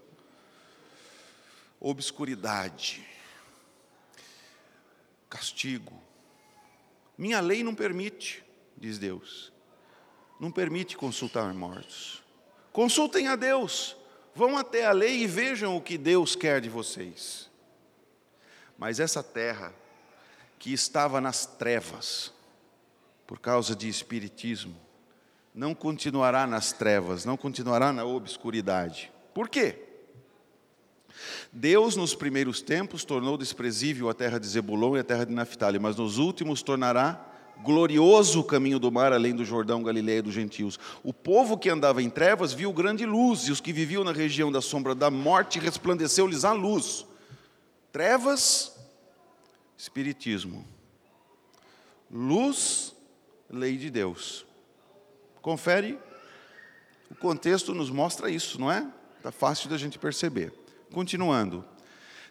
[1.80, 3.06] obscuridade,
[5.30, 6.02] castigo.
[7.18, 8.44] Minha lei não permite,
[8.78, 9.52] diz Deus,
[10.40, 12.24] não permite consultar mortos.
[12.72, 13.96] Consultem a Deus,
[14.34, 17.50] vão até a lei e vejam o que Deus quer de vocês.
[18.78, 19.74] Mas essa terra
[20.64, 22.32] que estava nas trevas,
[23.28, 24.74] por causa de espiritismo,
[25.54, 29.12] não continuará nas trevas, não continuará na obscuridade.
[29.34, 29.84] Por quê?
[31.52, 35.80] Deus, nos primeiros tempos, tornou desprezível a terra de Zebulon e a terra de Naphtali,
[35.80, 37.20] mas nos últimos tornará
[37.62, 40.80] glorioso o caminho do mar, além do Jordão, Galileia e dos gentios.
[41.04, 44.50] O povo que andava em trevas viu grande luz, e os que viviam na região
[44.50, 47.06] da sombra da morte resplandeceu-lhes a luz.
[47.92, 48.73] Trevas
[49.78, 50.66] Espiritismo.
[52.10, 52.96] Luz,
[53.50, 54.46] lei de Deus.
[55.42, 55.98] Confere,
[57.10, 58.88] o contexto nos mostra isso, não é?
[59.18, 60.54] Está fácil da gente perceber.
[60.92, 61.66] Continuando.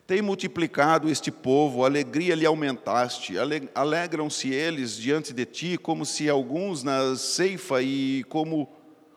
[0.06, 3.34] Tem multiplicado este povo, alegria lhe aumentaste,
[3.74, 8.68] alegram-se eles diante de ti, como se alguns na ceifa e como,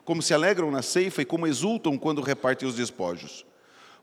[0.04, 3.45] como se alegram na ceifa e como exultam quando repartem os despojos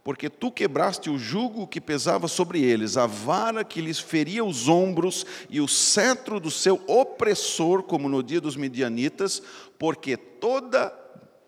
[0.05, 4.69] porque tu quebraste o jugo que pesava sobre eles, a vara que lhes feria os
[4.69, 9.41] ombros e o cetro do seu opressor, como no dia dos midianitas,
[9.79, 10.93] porque toda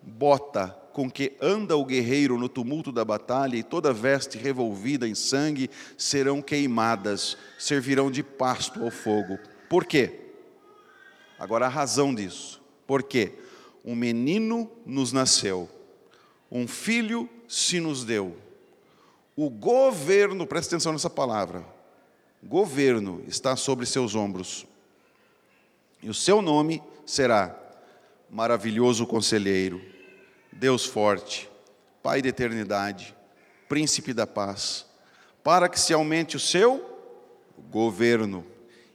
[0.01, 5.13] bota com que anda o guerreiro no tumulto da batalha e toda veste revolvida em
[5.13, 9.37] sangue serão queimadas, servirão de pasto ao fogo.
[9.69, 10.21] Por quê?
[11.37, 12.61] Agora a razão disso.
[12.87, 13.33] Porque
[13.83, 15.67] um menino nos nasceu,
[16.49, 18.44] um filho se nos deu
[19.35, 21.65] o governo, preste atenção nessa palavra,
[22.41, 24.65] governo está sobre seus ombros.
[26.01, 27.59] E o seu nome será
[28.29, 29.81] Maravilhoso Conselheiro,
[30.51, 31.49] Deus Forte,
[32.01, 33.15] Pai da Eternidade,
[33.67, 34.85] Príncipe da Paz,
[35.43, 36.93] para que se aumente o seu
[37.69, 38.45] governo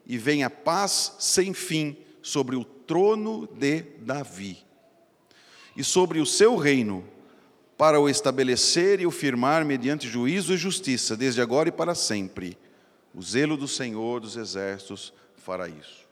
[0.07, 4.59] e venha paz sem fim sobre o trono de Davi
[5.77, 7.05] e sobre o seu reino
[7.81, 12.59] para o estabelecer e o firmar mediante juízo e justiça, desde agora e para sempre.
[13.15, 16.07] O zelo do Senhor dos Exércitos fará isso.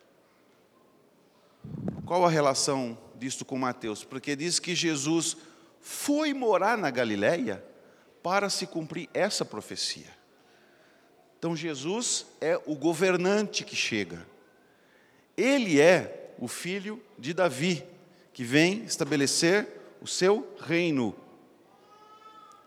[2.07, 4.02] Qual a relação disto com Mateus?
[4.02, 5.37] Porque diz que Jesus
[5.78, 7.62] foi morar na Galileia
[8.22, 10.09] para se cumprir essa profecia.
[11.38, 14.26] Então Jesus é o governante que chega.
[15.37, 17.85] Ele é o filho de Davi,
[18.33, 19.68] que vem estabelecer
[20.00, 21.14] o seu reino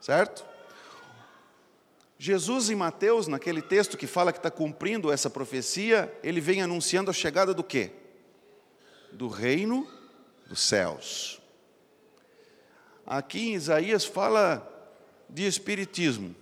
[0.01, 0.45] certo?
[2.17, 7.09] Jesus em Mateus, naquele texto que fala que está cumprindo essa profecia, ele vem anunciando
[7.09, 7.91] a chegada do quê?
[9.11, 9.87] Do reino
[10.47, 11.41] dos céus.
[13.05, 14.67] Aqui em Isaías fala
[15.29, 16.35] de espiritismo.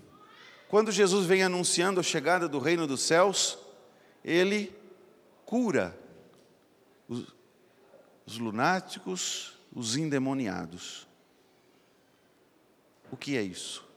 [0.68, 3.58] Quando Jesus vem anunciando a chegada do reino dos céus,
[4.24, 4.76] ele
[5.46, 5.98] cura
[7.08, 7.34] os,
[8.26, 11.09] os lunáticos, os endemoniados.
[13.12, 13.88] O que é isso?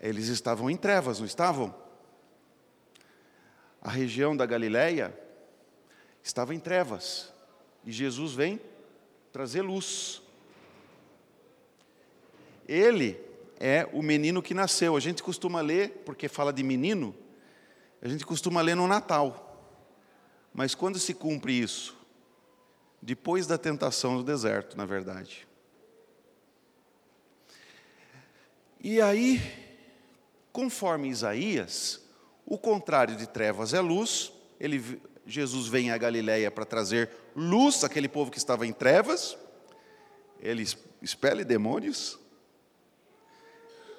[0.00, 1.74] Eles estavam em trevas, não estavam?
[3.82, 5.18] A região da Galileia
[6.22, 7.32] estava em trevas.
[7.84, 8.60] E Jesus vem
[9.32, 10.22] trazer luz.
[12.66, 13.20] Ele
[13.58, 14.96] é o menino que nasceu.
[14.96, 17.14] A gente costuma ler, porque fala de menino,
[18.00, 19.46] a gente costuma ler no Natal.
[20.52, 21.99] Mas quando se cumpre isso?
[23.02, 25.48] Depois da tentação no deserto, na verdade.
[28.80, 29.40] E aí,
[30.52, 32.00] conforme Isaías,
[32.46, 34.32] o contrário de trevas é luz.
[34.58, 39.36] Ele, Jesus vem à Galiléia para trazer luz àquele povo que estava em trevas.
[40.40, 40.66] Ele
[41.00, 42.18] expele demônios.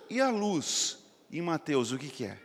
[0.09, 0.99] E a luz
[1.31, 2.37] em Mateus, o que, que é?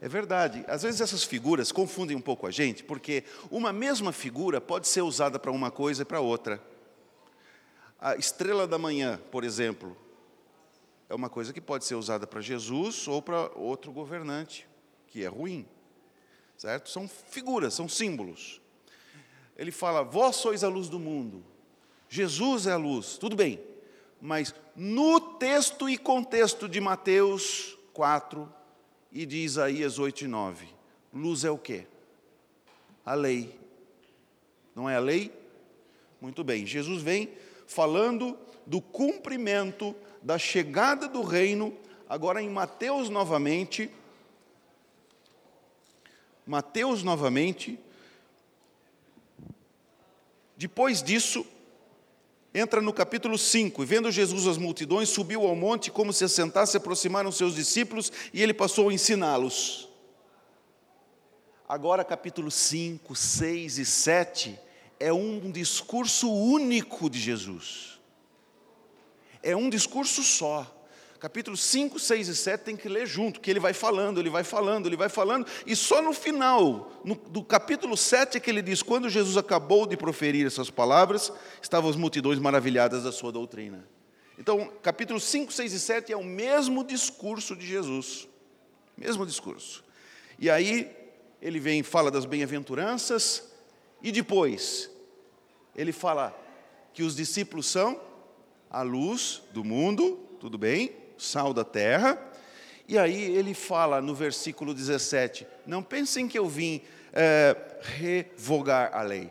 [0.00, 0.64] É verdade.
[0.66, 5.02] Às vezes essas figuras confundem um pouco a gente, porque uma mesma figura pode ser
[5.02, 6.62] usada para uma coisa e para outra.
[7.98, 9.94] A estrela da manhã, por exemplo,
[11.06, 14.66] é uma coisa que pode ser usada para Jesus ou para outro governante,
[15.06, 15.66] que é ruim.
[16.56, 16.88] Certo?
[16.88, 18.60] São figuras, são símbolos.
[19.56, 21.44] Ele fala: Vós sois a luz do mundo.
[22.08, 23.18] Jesus é a luz.
[23.18, 23.60] Tudo bem.
[24.20, 28.59] Mas no texto e contexto de Mateus 4,
[29.12, 30.66] e de Isaías 8 e 9.
[31.12, 31.86] Luz é o quê?
[33.04, 33.58] A lei.
[34.74, 35.32] Não é a lei?
[36.20, 36.66] Muito bem.
[36.66, 37.32] Jesus vem
[37.66, 41.76] falando do cumprimento da chegada do reino,
[42.08, 43.90] agora em Mateus novamente.
[46.46, 47.78] Mateus novamente.
[50.56, 51.46] Depois disso,
[52.54, 56.76] entra no capítulo 5, e vendo Jesus as multidões, subiu ao monte, como se assentasse,
[56.76, 59.88] aproximaram seus discípulos, e ele passou a ensiná-los.
[61.68, 64.58] Agora, capítulo 5, 6 e 7
[64.98, 68.00] é um discurso único de Jesus.
[69.42, 70.79] É um discurso só
[71.20, 74.42] capítulos 5, 6 e 7 tem que ler junto, que ele vai falando, ele vai
[74.42, 78.62] falando, ele vai falando, e só no final, no, do capítulo 7 é que ele
[78.62, 81.30] diz: quando Jesus acabou de proferir essas palavras,
[81.60, 83.86] estavam as multidões maravilhadas da sua doutrina.
[84.38, 88.26] Então, capítulos 5, 6 e 7 é o mesmo discurso de Jesus,
[88.96, 89.84] mesmo discurso.
[90.38, 90.90] E aí,
[91.42, 93.52] ele vem fala das bem-aventuranças,
[94.02, 94.90] e depois,
[95.76, 96.34] ele fala
[96.94, 98.00] que os discípulos são
[98.70, 100.99] a luz do mundo, tudo bem?
[101.20, 102.18] Sal da terra.
[102.88, 109.02] E aí ele fala no versículo 17: Não pensem que eu vim é, revogar a
[109.02, 109.30] lei,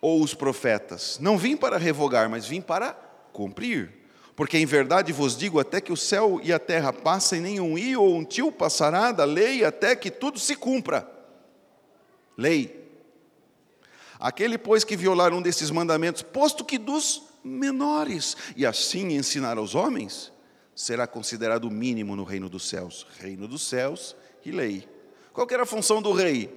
[0.00, 1.18] ou os profetas.
[1.20, 2.92] Não vim para revogar, mas vim para
[3.32, 3.92] cumprir.
[4.36, 7.96] Porque em verdade vos digo: até que o céu e a terra passem, nenhum i
[7.96, 11.08] ou um tio passará da lei, até que tudo se cumpra.
[12.36, 12.78] Lei.
[14.18, 19.74] Aquele, pois, que violar um desses mandamentos, posto que dos menores, e assim ensinar aos
[19.74, 20.30] homens,
[20.74, 23.06] será considerado o mínimo no reino dos céus.
[23.18, 24.88] Reino dos céus e lei.
[25.32, 26.52] Qual era a função do rei?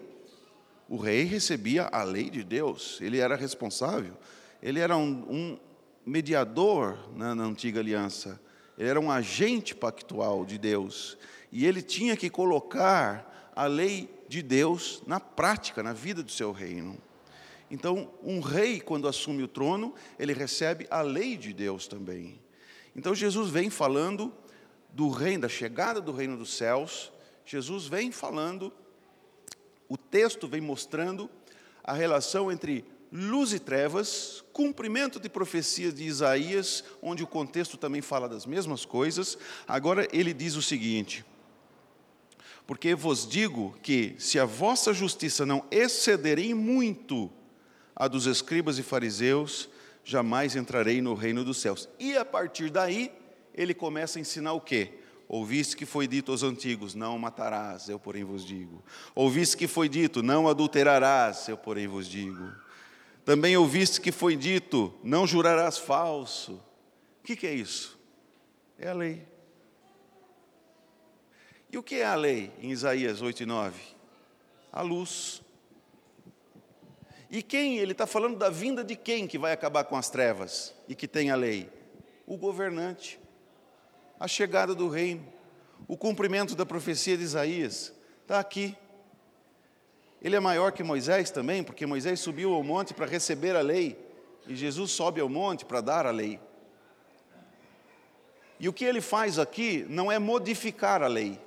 [0.87, 4.15] O rei recebia a lei de Deus, ele era responsável,
[4.61, 5.59] ele era um, um
[6.05, 8.39] mediador na, na antiga aliança,
[8.77, 11.17] ele era um agente pactual de Deus,
[11.51, 16.51] e ele tinha que colocar a lei de Deus na prática, na vida do seu
[16.51, 16.97] reino.
[17.71, 22.39] Então, um rei, quando assume o trono, ele recebe a lei de Deus também.
[22.95, 24.33] Então Jesus vem falando
[24.89, 27.11] do reino, da chegada do reino dos céus.
[27.45, 28.71] Jesus vem falando,
[29.89, 31.29] o texto vem mostrando
[31.83, 38.01] a relação entre luz e trevas, cumprimento de profecias de Isaías, onde o contexto também
[38.01, 39.37] fala das mesmas coisas.
[39.67, 41.25] Agora ele diz o seguinte:
[42.65, 47.31] Porque vos digo que, se a vossa justiça não exceder em muito
[47.95, 49.69] a dos escribas e fariseus,
[50.03, 51.87] jamais entrarei no reino dos céus.
[51.99, 53.11] E a partir daí,
[53.53, 54.99] ele começa a ensinar o quê?
[55.27, 58.83] Ouviste que foi dito aos antigos: Não matarás, eu porém vos digo.
[59.15, 62.51] Ouviste que foi dito: Não adulterarás, eu porém vos digo.
[63.23, 66.61] Também ouviste que foi dito: Não jurarás falso.
[67.21, 67.97] O que, que é isso?
[68.77, 69.25] É a lei.
[71.71, 73.81] E o que é a lei em Isaías 8 e 9?
[74.71, 75.41] A luz.
[77.33, 77.79] E quem?
[77.79, 81.07] Ele está falando da vinda de quem que vai acabar com as trevas e que
[81.07, 81.67] tem a lei?
[82.27, 83.19] O governante.
[84.19, 85.25] A chegada do reino.
[85.87, 87.91] O cumprimento da profecia de Isaías.
[88.21, 88.77] Está aqui.
[90.21, 93.97] Ele é maior que Moisés também, porque Moisés subiu ao monte para receber a lei.
[94.45, 96.39] E Jesus sobe ao monte para dar a lei.
[98.59, 101.41] E o que ele faz aqui não é modificar a lei,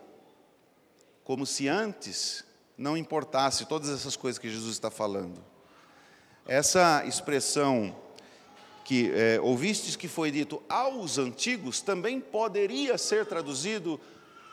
[1.23, 2.45] como se antes
[2.77, 5.55] não importasse todas essas coisas que Jesus está falando.
[6.47, 7.95] Essa expressão
[8.87, 14.01] que é, ouvistes que foi dito aos antigos, também poderia ser traduzido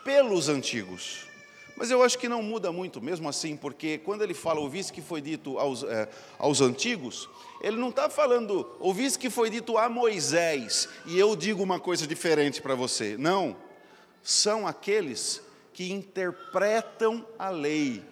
[0.04, 1.28] pelos antigos.
[1.76, 5.00] Mas eu acho que não muda muito, mesmo assim, porque quando ele fala ouviste que
[5.00, 7.28] foi dito aos, é, aos antigos,
[7.60, 12.04] ele não está falando ouviste que foi dito a Moisés, e eu digo uma coisa
[12.04, 13.16] diferente para você.
[13.16, 13.56] Não,
[14.20, 15.40] são aqueles
[15.72, 18.02] que interpretam a lei,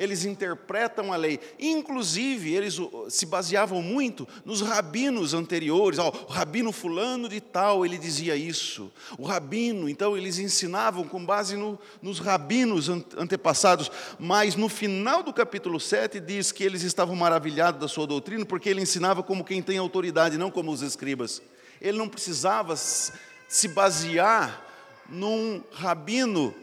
[0.00, 1.38] eles interpretam a lei.
[1.58, 2.78] Inclusive, eles
[3.10, 5.98] se baseavam muito nos rabinos anteriores.
[5.98, 8.90] Oh, o rabino fulano de tal, ele dizia isso.
[9.18, 13.92] O rabino, então, eles ensinavam com base no, nos rabinos antepassados.
[14.18, 18.70] Mas no final do capítulo 7 diz que eles estavam maravilhados da sua doutrina, porque
[18.70, 21.42] ele ensinava como quem tem autoridade, não como os escribas.
[21.78, 24.69] Ele não precisava se basear
[25.10, 26.54] num rabino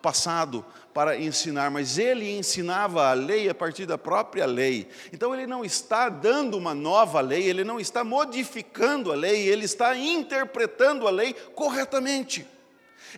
[0.00, 4.88] passado para ensinar, mas ele ensinava a lei a partir da própria lei.
[5.12, 9.64] Então ele não está dando uma nova lei, ele não está modificando a lei, ele
[9.64, 12.46] está interpretando a lei corretamente.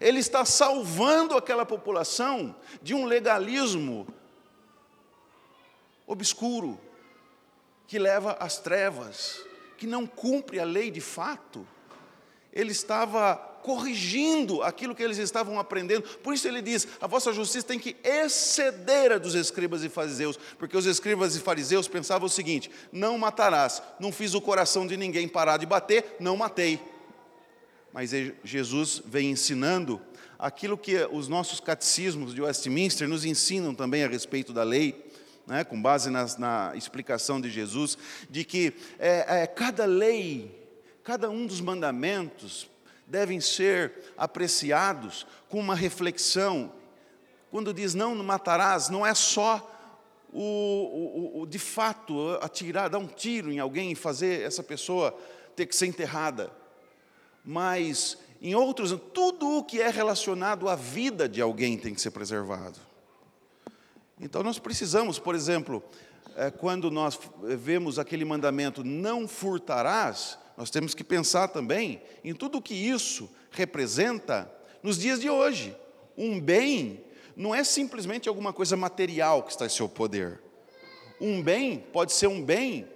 [0.01, 4.07] Ele está salvando aquela população de um legalismo
[6.07, 6.79] obscuro,
[7.87, 9.45] que leva às trevas,
[9.77, 11.67] que não cumpre a lei de fato.
[12.53, 16.03] Ele estava corrigindo aquilo que eles estavam aprendendo.
[16.19, 20.39] Por isso ele diz: a vossa justiça tem que exceder a dos escribas e fariseus,
[20.59, 24.99] porque os escribas e fariseus pensavam o seguinte: não matarás, não fiz o coração de
[24.99, 26.79] ninguém parar de bater, não matei.
[27.91, 28.11] Mas
[28.45, 29.99] Jesus vem ensinando
[30.39, 35.03] aquilo que os nossos catecismos de Westminster nos ensinam também a respeito da lei.
[35.47, 37.99] Né, com base na, na, explicação de Jesus,
[38.31, 40.59] de que é, é, cada lei,
[41.03, 42.67] cada um dos mandamentos
[43.07, 46.73] devem ser apreciados com uma reflexão.
[47.51, 49.71] Quando diz não matarás, não é só
[50.33, 50.41] o,
[51.37, 55.17] o, o, de fato atirar, dar um tiro em alguém e fazer essa pessoa
[55.55, 56.51] ter que ser enterrada,
[57.45, 62.11] mas em outros, tudo o que é relacionado à vida de alguém tem que ser
[62.11, 62.79] preservado.
[64.21, 65.83] Então nós precisamos, por exemplo,
[66.37, 72.59] eh, quando nós vemos aquele mandamento não furtarás, nós temos que pensar também em tudo
[72.59, 74.51] o que isso representa
[74.83, 75.77] nos dias de hoje.
[76.17, 77.05] Um bem
[77.37, 80.41] não é simplesmente alguma coisa material que está em seu poder.
[81.21, 82.89] Um bem pode ser um bem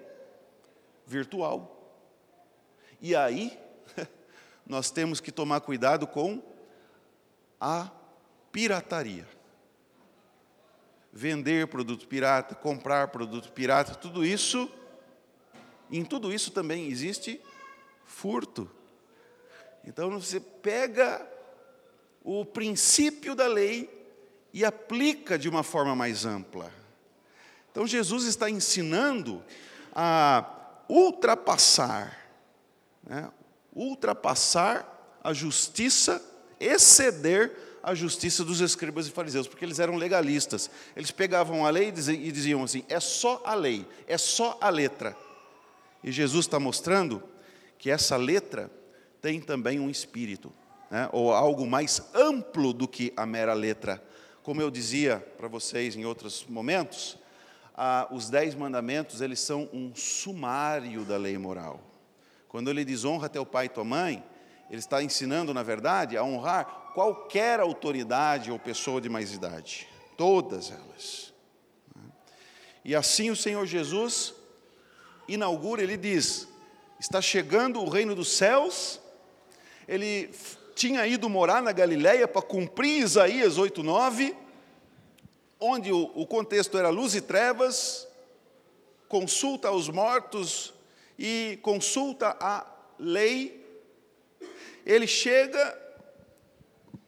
[1.06, 1.74] virtual.
[3.00, 3.58] E aí,
[4.66, 6.42] nós temos que tomar cuidado com
[7.60, 7.90] a
[8.52, 9.26] pirataria.
[11.12, 14.70] Vender produto pirata, comprar produto pirata, tudo isso,
[15.90, 17.40] em tudo isso também existe
[18.08, 18.68] furto.
[19.84, 21.24] Então você pega
[22.24, 23.88] o princípio da lei
[24.52, 26.72] e aplica de uma forma mais ampla.
[27.70, 29.44] Então Jesus está ensinando
[29.94, 32.18] a ultrapassar,
[33.06, 33.30] né?
[33.72, 36.20] ultrapassar a justiça,
[36.58, 40.70] exceder a justiça dos escribas e fariseus, porque eles eram legalistas.
[40.96, 45.16] Eles pegavam a lei e diziam assim: é só a lei, é só a letra.
[46.02, 47.22] E Jesus está mostrando
[47.78, 48.70] que essa letra
[49.20, 50.52] tem também um espírito,
[50.90, 51.08] né?
[51.12, 54.02] ou algo mais amplo do que a mera letra.
[54.42, 57.16] Como eu dizia para vocês em outros momentos,
[57.76, 61.80] ah, os dez mandamentos eles são um sumário da lei moral.
[62.48, 64.24] Quando ele diz honra teu pai e tua mãe,
[64.68, 70.70] ele está ensinando, na verdade, a honrar qualquer autoridade ou pessoa de mais idade, todas
[70.70, 71.32] elas.
[72.84, 74.34] E assim o Senhor Jesus
[75.28, 76.48] inaugura, ele diz:
[76.98, 79.00] está chegando o reino dos céus.
[79.86, 80.30] Ele
[80.74, 84.34] tinha ido morar na Galiléia para cumprir Isaías 8:9,
[85.60, 88.06] onde o, o contexto era luz e trevas,
[89.08, 90.74] consulta aos mortos
[91.18, 92.66] e consulta a
[92.98, 93.66] lei.
[94.84, 95.76] Ele chega,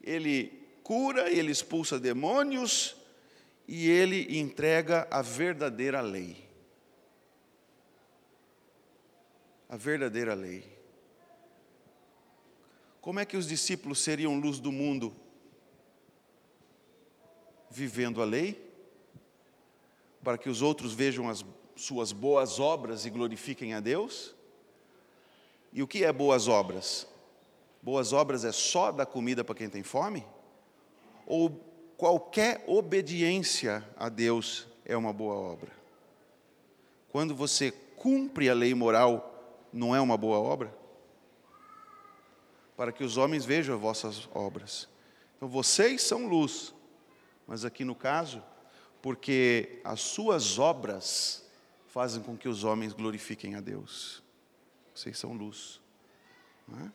[0.03, 2.97] ele cura, ele expulsa demônios
[3.69, 6.50] e ele entrega a verdadeira lei.
[9.71, 10.65] A verdadeira lei.
[13.01, 15.15] Como é que os discípulos seriam luz do mundo?
[17.71, 18.69] Vivendo a lei,
[20.25, 21.45] para que os outros vejam as
[21.77, 24.35] suas boas obras e glorifiquem a Deus?
[25.73, 27.07] E o que é boas obras?
[27.81, 30.27] Boas obras é só dar comida para quem tem fome?
[31.25, 31.49] Ou
[31.97, 35.71] qualquer obediência a Deus é uma boa obra?
[37.09, 39.30] Quando você cumpre a lei moral
[39.73, 40.75] não é uma boa obra?
[42.77, 44.89] Para que os homens vejam as vossas obras.
[45.37, 46.75] Então vocês são luz,
[47.47, 48.43] mas aqui no caso,
[49.03, 51.49] porque as suas obras
[51.89, 54.23] fazem com que os homens glorifiquem a Deus.
[54.95, 55.81] vocês são luz.
[56.69, 56.93] Não é?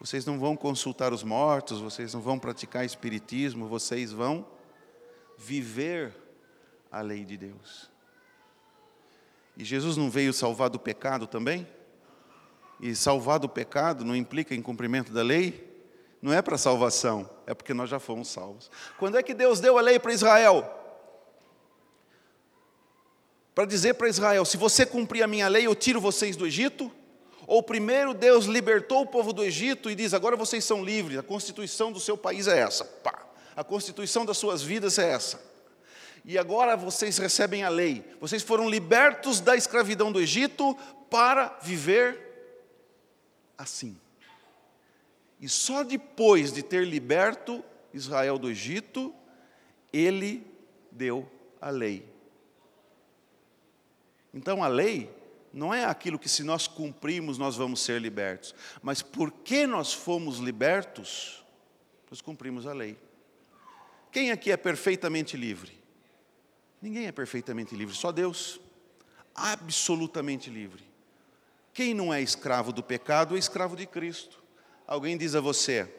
[0.00, 4.46] Vocês não vão consultar os mortos, vocês não vão praticar espiritismo, vocês vão
[5.38, 6.14] viver
[6.90, 7.90] a lei de Deus.
[9.56, 11.66] E Jesus não veio salvar do pecado também?
[12.84, 15.72] E salvar do pecado não implica em cumprimento da lei?
[16.20, 18.70] Não é para salvação, é porque nós já fomos salvos.
[18.98, 20.70] Quando é que Deus deu a lei para Israel?
[23.54, 26.92] Para dizer para Israel: se você cumprir a minha lei, eu tiro vocês do Egito?
[27.46, 31.22] Ou primeiro Deus libertou o povo do Egito e diz: agora vocês são livres, a
[31.22, 33.18] constituição do seu país é essa, pá.
[33.56, 35.40] a constituição das suas vidas é essa.
[36.22, 38.04] E agora vocês recebem a lei.
[38.20, 40.76] Vocês foram libertos da escravidão do Egito
[41.08, 42.33] para viver
[43.56, 43.96] assim.
[45.40, 49.14] E só depois de ter liberto Israel do Egito,
[49.92, 50.46] ele
[50.90, 51.30] deu
[51.60, 52.08] a lei.
[54.32, 55.10] Então a lei
[55.52, 60.38] não é aquilo que se nós cumprirmos nós vamos ser libertos, mas porque nós fomos
[60.38, 61.44] libertos,
[62.10, 62.98] nós cumprimos a lei.
[64.10, 65.72] Quem aqui é perfeitamente livre?
[66.80, 68.60] Ninguém é perfeitamente livre, só Deus.
[69.34, 70.93] Absolutamente livre.
[71.74, 74.42] Quem não é escravo do pecado é escravo de Cristo.
[74.86, 75.92] Alguém diz a você: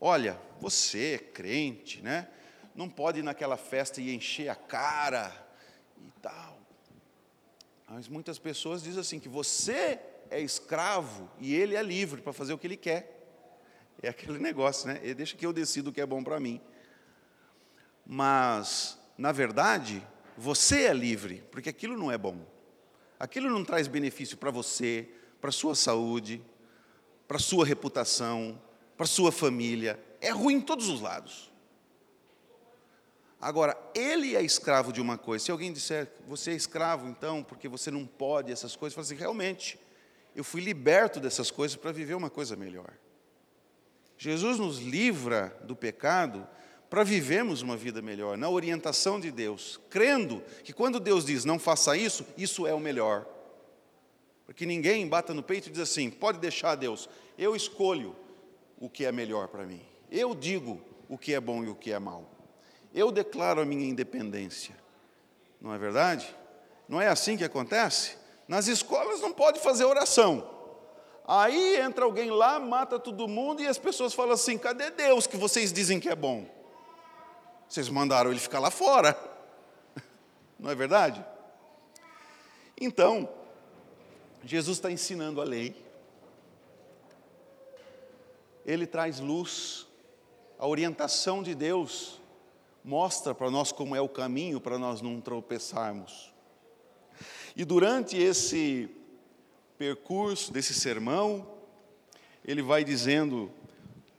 [0.00, 2.28] Olha, você crente, né?
[2.74, 5.32] Não pode ir naquela festa e encher a cara
[5.96, 6.58] e tal.
[7.88, 12.52] Mas muitas pessoas dizem assim: que você é escravo e ele é livre para fazer
[12.52, 13.16] o que ele quer.
[14.02, 14.98] É aquele negócio, né?
[15.02, 16.60] Ele deixa que eu decido o que é bom para mim.
[18.04, 20.04] Mas, na verdade,
[20.36, 22.44] você é livre, porque aquilo não é bom.
[23.20, 25.06] Aquilo não traz benefício para você,
[25.42, 26.42] para a sua saúde,
[27.28, 28.58] para a sua reputação,
[28.96, 30.02] para a sua família.
[30.22, 31.52] É ruim em todos os lados.
[33.38, 35.44] Agora, ele é escravo de uma coisa.
[35.44, 39.14] Se alguém disser, você é escravo então, porque você não pode essas coisas, fala assim,
[39.14, 39.78] realmente,
[40.34, 42.90] eu fui liberto dessas coisas para viver uma coisa melhor.
[44.16, 46.48] Jesus nos livra do pecado
[46.90, 51.56] para vivermos uma vida melhor, na orientação de Deus, crendo que quando Deus diz não
[51.56, 53.24] faça isso, isso é o melhor.
[54.44, 58.16] Porque ninguém bata no peito e diz assim: pode deixar Deus, eu escolho
[58.80, 59.80] o que é melhor para mim,
[60.10, 62.28] eu digo o que é bom e o que é mal.
[62.92, 64.74] Eu declaro a minha independência.
[65.60, 66.34] Não é verdade?
[66.88, 68.16] Não é assim que acontece?
[68.48, 70.50] Nas escolas não pode fazer oração.
[71.24, 75.36] Aí entra alguém lá, mata todo mundo e as pessoas falam assim: cadê Deus que
[75.36, 76.58] vocês dizem que é bom?
[77.70, 79.16] Vocês mandaram ele ficar lá fora.
[80.58, 81.24] Não é verdade?
[82.80, 83.32] Então,
[84.42, 85.80] Jesus está ensinando a lei.
[88.66, 89.86] Ele traz luz,
[90.58, 92.20] a orientação de Deus
[92.82, 96.34] mostra para nós como é o caminho para nós não tropeçarmos.
[97.54, 98.90] E durante esse
[99.78, 101.48] percurso desse sermão,
[102.44, 103.48] ele vai dizendo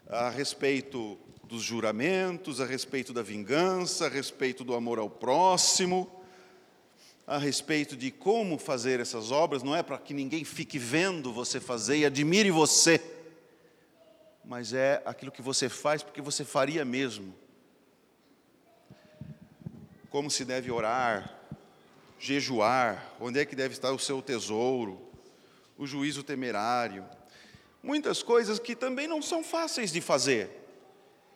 [0.07, 1.19] a respeito
[1.51, 6.09] dos juramentos, a respeito da vingança, a respeito do amor ao próximo,
[7.27, 11.59] a respeito de como fazer essas obras, não é para que ninguém fique vendo você
[11.59, 13.01] fazer e admire você,
[14.45, 17.35] mas é aquilo que você faz porque você faria mesmo
[20.09, 21.37] como se deve orar,
[22.17, 25.01] jejuar, onde é que deve estar o seu tesouro,
[25.77, 27.05] o juízo temerário.
[27.83, 30.60] Muitas coisas que também não são fáceis de fazer.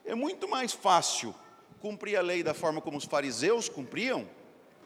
[0.06, 1.34] É muito mais fácil
[1.80, 4.30] cumprir a lei da forma como os fariseus cumpriam,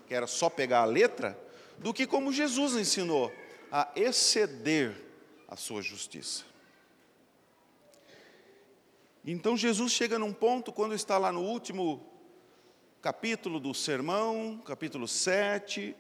[0.08, 1.40] que era só pegar a letra,
[1.78, 3.32] do que como Jesus ensinou,
[3.72, 4.96] a exceder
[5.48, 6.44] a sua justiça.
[9.26, 12.06] Então Jesus chega num ponto, quando está lá no último
[13.02, 15.96] capítulo do sermão, capítulo 7.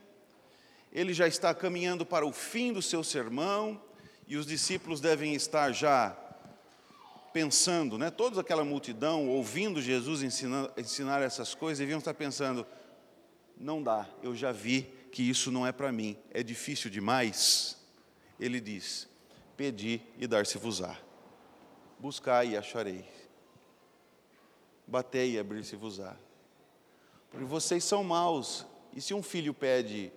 [0.91, 3.81] Ele já está caminhando para o fim do seu sermão
[4.27, 6.17] e os discípulos devem estar já
[7.33, 8.09] pensando, né?
[8.09, 12.65] Toda aquela multidão ouvindo Jesus ensinar, ensinar essas coisas, deviam estar pensando:
[13.57, 17.77] não dá, eu já vi que isso não é para mim, é difícil demais.
[18.39, 19.07] Ele diz:
[19.55, 20.97] pedi e dar-se-vos-á,
[21.99, 23.05] buscai e acharei,
[24.87, 26.15] batei e abrir-se-vos-á.
[27.29, 28.65] Porque vocês são maus.
[28.93, 30.11] E se um filho pede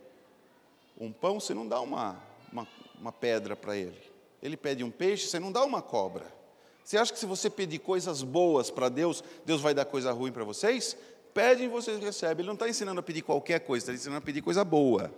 [0.99, 2.17] um pão, você não dá uma,
[2.51, 2.67] uma,
[2.99, 4.01] uma pedra para ele.
[4.43, 6.42] Ele pede um peixe, você não dá uma cobra.
[6.85, 10.33] Você acha que se você pedir coisas boas para Deus, Deus vai dar coisa ruim
[10.33, 10.97] para vocês?
[11.33, 12.43] Pedem e vocês recebem.
[12.43, 15.13] Ele não está ensinando a pedir qualquer coisa, está ensinando a pedir coisa boa.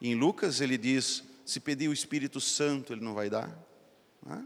[0.00, 3.56] Em Lucas ele diz: se pedir o Espírito Santo, ele não vai dar.
[4.24, 4.44] Não é?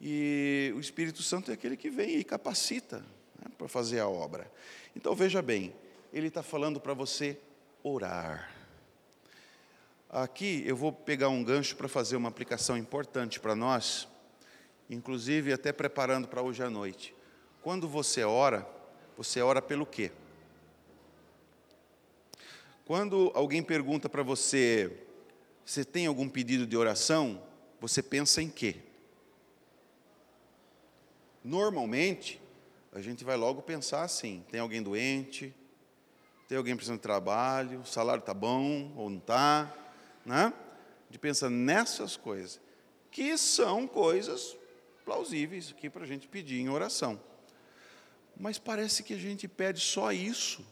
[0.00, 2.98] E o Espírito Santo é aquele que vem e capacita
[3.38, 4.50] né, para fazer a obra.
[4.94, 5.74] Então veja bem,
[6.12, 7.38] ele está falando para você
[7.82, 8.52] orar.
[10.08, 14.06] Aqui eu vou pegar um gancho para fazer uma aplicação importante para nós,
[14.88, 17.14] inclusive até preparando para hoje à noite.
[17.62, 18.66] Quando você ora,
[19.16, 20.12] você ora pelo quê?
[22.84, 25.04] Quando alguém pergunta para você,
[25.64, 27.42] você tem algum pedido de oração?
[27.80, 28.76] Você pensa em quê?
[31.42, 32.40] Normalmente,
[32.92, 35.52] a gente vai logo pensar assim: tem alguém doente,
[36.48, 39.74] tem alguém precisando de trabalho, o salário está bom ou não está,
[40.24, 40.52] né?
[41.10, 42.60] De pensar nessas coisas,
[43.10, 44.56] que são coisas
[45.06, 47.18] plausíveis aqui para a gente pedir em oração.
[48.36, 50.66] Mas parece que a gente pede só isso.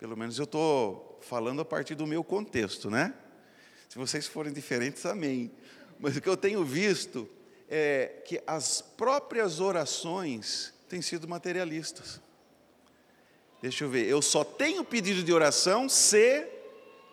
[0.00, 3.14] Pelo menos eu estou falando a partir do meu contexto, né?
[3.90, 5.52] Se vocês forem diferentes, amém.
[6.00, 7.28] Mas o que eu tenho visto
[7.68, 12.20] é que as próprias orações têm sido materialistas.
[13.60, 16.48] Deixa eu ver, eu só tenho pedido de oração se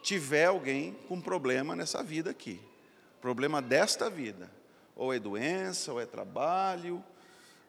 [0.02, 2.62] tiver alguém com problema nessa vida aqui.
[3.22, 4.61] Problema desta vida.
[4.96, 7.04] Ou é doença, ou é trabalho,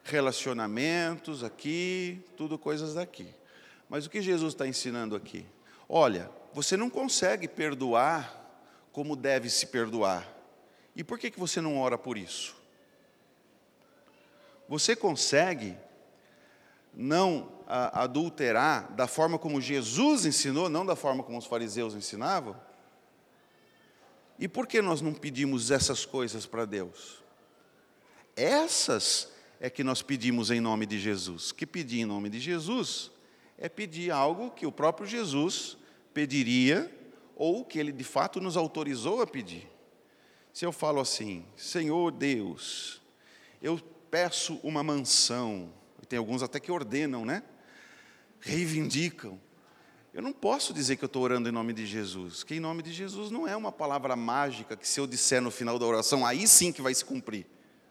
[0.03, 3.33] relacionamentos aqui, tudo coisas daqui.
[3.89, 5.45] Mas o que Jesus está ensinando aqui?
[5.87, 8.41] Olha, você não consegue perdoar
[8.91, 10.27] como deve se perdoar.
[10.95, 12.55] E por que, que você não ora por isso?
[14.67, 15.75] Você consegue
[16.93, 22.55] não adulterar da forma como Jesus ensinou, não da forma como os fariseus ensinavam?
[24.43, 27.23] E por que nós não pedimos essas coisas para Deus?
[28.35, 31.53] Essas é que nós pedimos em nome de Jesus.
[31.53, 33.09] Que pedir em nome de Jesus
[33.57, 35.77] é pedir algo que o próprio Jesus
[36.13, 36.93] pediria
[37.37, 39.65] ou que ele de fato nos autorizou a pedir.
[40.51, 43.01] Se eu falo assim, Senhor Deus,
[43.61, 43.79] eu
[44.11, 45.73] peço uma mansão,
[46.09, 47.43] tem alguns até que ordenam, né?
[48.41, 49.39] Reivindicam.
[50.13, 52.83] Eu não posso dizer que eu estou orando em nome de Jesus, que em nome
[52.83, 56.23] de Jesus não é uma palavra mágica que se eu disser no final da oração,
[56.23, 57.47] aí sim que vai se cumprir,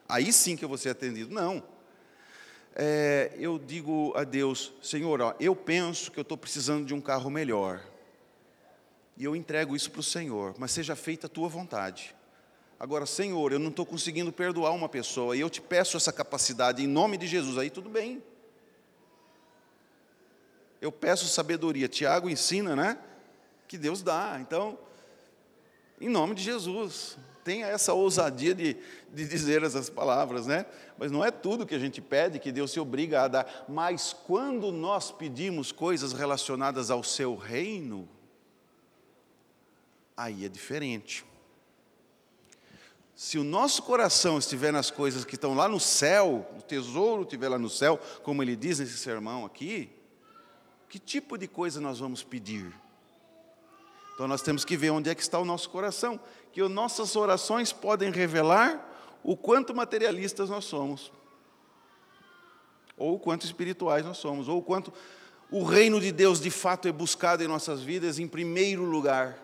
[0.09, 1.35] aí sim que eu vou ser atendido.
[1.35, 1.61] Não.
[2.77, 7.01] É, eu digo a Deus, Senhor, ó, eu penso que eu estou precisando de um
[7.01, 7.83] carro melhor.
[9.17, 12.15] E eu entrego isso para o Senhor, mas seja feita a tua vontade.
[12.79, 16.85] Agora, Senhor, eu não estou conseguindo perdoar uma pessoa, e eu te peço essa capacidade
[16.85, 18.23] em nome de Jesus, aí tudo bem.
[20.83, 21.89] Eu peço sabedoria.
[21.89, 22.99] Tiago ensina, né?
[23.69, 24.37] Que Deus dá.
[24.41, 24.77] Então,
[26.01, 28.77] em nome de Jesus, tenha essa ousadia de,
[29.15, 30.67] de dizer essas palavras, né?
[30.99, 33.65] Mas não é tudo que a gente pede que Deus se obriga a dar.
[33.69, 38.09] Mas quando nós pedimos coisas relacionadas ao seu reino,
[40.17, 41.25] aí é diferente.
[43.15, 47.49] Se o nosso coração estiver nas coisas que estão lá no céu, o tesouro estiver
[47.49, 50.02] lá no céu, como ele diz nesse sermão aqui,
[50.93, 52.71] que tipo de coisa nós vamos pedir?
[54.13, 56.21] Então nós temos que ver onde é que está o nosso coração,
[56.53, 61.11] que nossas orações podem revelar o quanto materialistas nós somos,
[62.95, 64.93] ou o quanto espirituais nós somos, ou o quanto
[65.51, 69.39] o reino de Deus de fato é buscado em nossas vidas em primeiro lugar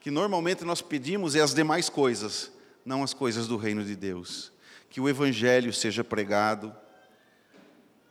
[0.00, 2.50] que normalmente nós pedimos é as demais coisas,
[2.84, 4.50] não as coisas do reino de Deus.
[4.88, 6.74] Que o evangelho seja pregado,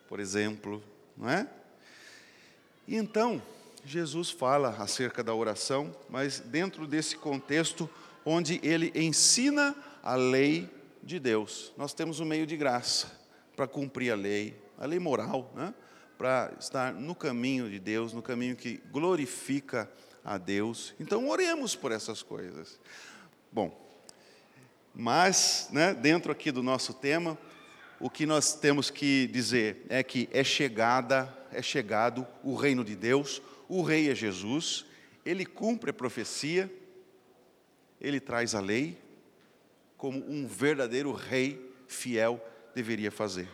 [0.10, 0.84] por exemplo,
[1.16, 1.48] não é?
[2.88, 3.40] E então,
[3.86, 7.88] Jesus fala acerca da oração, mas dentro desse contexto
[8.26, 10.68] onde ele ensina a lei
[11.04, 11.72] de Deus.
[11.78, 13.20] Nós temos um meio de graça
[13.56, 15.74] para cumprir a lei, a lei moral, né?
[16.18, 19.90] para estar no caminho de Deus, no caminho que glorifica
[20.26, 20.94] a Deus.
[21.00, 22.80] Então, oremos por essas coisas.
[23.52, 23.88] Bom,
[24.94, 27.38] mas, né, dentro aqui do nosso tema,
[28.00, 32.96] o que nós temos que dizer é que é chegada, é chegado o reino de
[32.96, 34.86] Deus, o rei é Jesus,
[35.26, 36.72] ele cumpre a profecia,
[38.00, 38.98] ele traz a lei,
[39.98, 42.44] como um verdadeiro rei fiel
[42.74, 43.50] deveria fazer.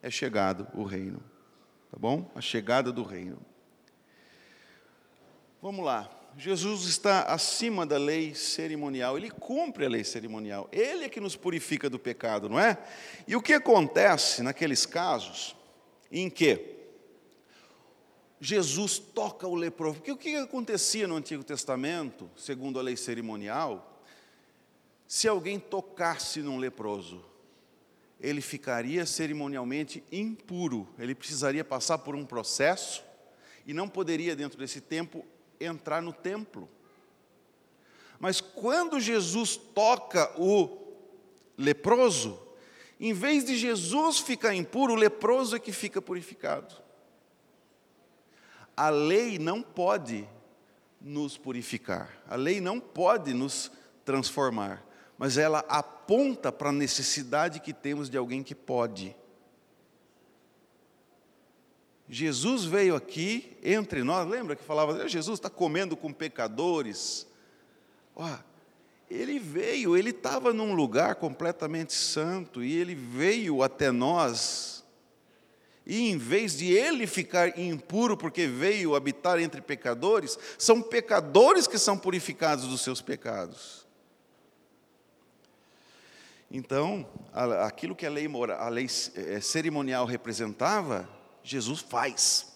[0.00, 1.20] É chegado o reino,
[1.90, 2.30] tá bom?
[2.34, 3.38] A chegada do reino.
[5.60, 6.19] Vamos lá.
[6.36, 11.36] Jesus está acima da lei cerimonial, ele cumpre a lei cerimonial, ele é que nos
[11.36, 12.78] purifica do pecado, não é?
[13.26, 15.56] E o que acontece naqueles casos
[16.10, 16.78] em que
[18.40, 19.96] Jesus toca o leproso?
[19.96, 24.02] Porque o que acontecia no Antigo Testamento, segundo a lei cerimonial,
[25.06, 27.24] se alguém tocasse num leproso,
[28.20, 33.02] ele ficaria cerimonialmente impuro, ele precisaria passar por um processo
[33.66, 35.24] e não poderia, dentro desse tempo,
[35.60, 36.68] entrar no templo.
[38.18, 40.78] Mas quando Jesus toca o
[41.56, 42.40] leproso,
[42.98, 46.74] em vez de Jesus ficar impuro, o leproso é que fica purificado.
[48.76, 50.26] a lei não pode
[51.00, 53.70] nos purificar, a lei não pode nos
[54.04, 54.82] transformar,
[55.18, 59.14] mas ela aponta para a necessidade que temos de alguém que pode.
[62.12, 67.24] Jesus veio aqui entre nós, lembra que falava, Jesus está comendo com pecadores.
[68.16, 68.28] Ó,
[69.08, 74.84] ele veio, ele estava num lugar completamente santo e ele veio até nós.
[75.86, 81.78] E em vez de ele ficar impuro porque veio habitar entre pecadores, são pecadores que
[81.78, 83.86] são purificados dos seus pecados.
[86.50, 87.08] Então,
[87.64, 91.08] aquilo que a lei, a lei eh, cerimonial representava,
[91.50, 92.46] Jesus faz.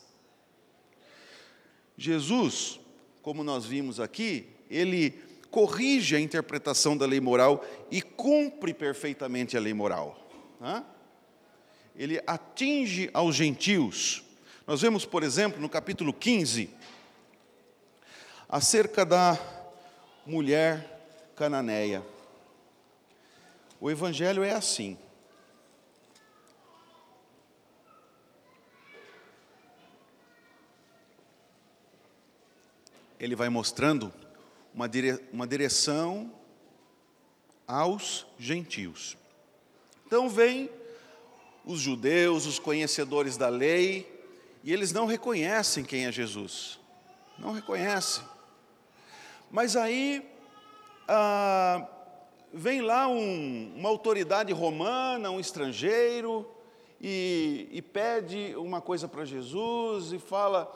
[1.97, 2.79] Jesus,
[3.23, 5.11] como nós vimos aqui, ele
[5.51, 10.19] corrige a interpretação da lei moral e cumpre perfeitamente a lei moral.
[11.97, 14.23] Ele atinge aos gentios.
[14.67, 16.71] Nós vemos, por exemplo, no capítulo 15,
[18.49, 19.39] acerca da
[20.25, 22.05] mulher cananeia.
[23.81, 24.97] O evangelho é assim.
[33.25, 34.13] Ele vai mostrando
[34.75, 36.31] uma, dire, uma direção
[37.67, 39.17] aos gentios.
[40.07, 40.69] Então vem
[41.65, 44.13] os judeus, os conhecedores da lei,
[44.63, 46.79] e eles não reconhecem quem é Jesus.
[47.39, 48.23] Não reconhecem.
[49.51, 50.23] Mas aí
[51.09, 51.89] ah,
[52.53, 56.47] vem lá um, uma autoridade romana, um estrangeiro,
[57.01, 60.71] e, e pede uma coisa para Jesus e fala: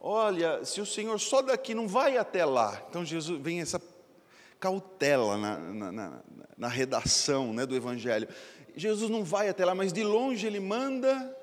[0.00, 2.82] olha, se o Senhor só daqui não vai até lá.
[2.88, 3.80] Então Jesus vem essa
[4.58, 6.22] cautela na, na, na,
[6.56, 8.28] na redação né, do Evangelho.
[8.74, 11.36] Jesus não vai até lá, mas de longe ele manda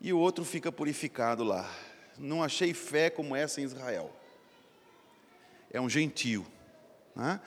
[0.00, 1.70] e o outro fica purificado lá.
[2.18, 4.10] Não achei fé como essa em Israel.
[5.70, 6.46] É um gentio.
[7.14, 7.40] Né?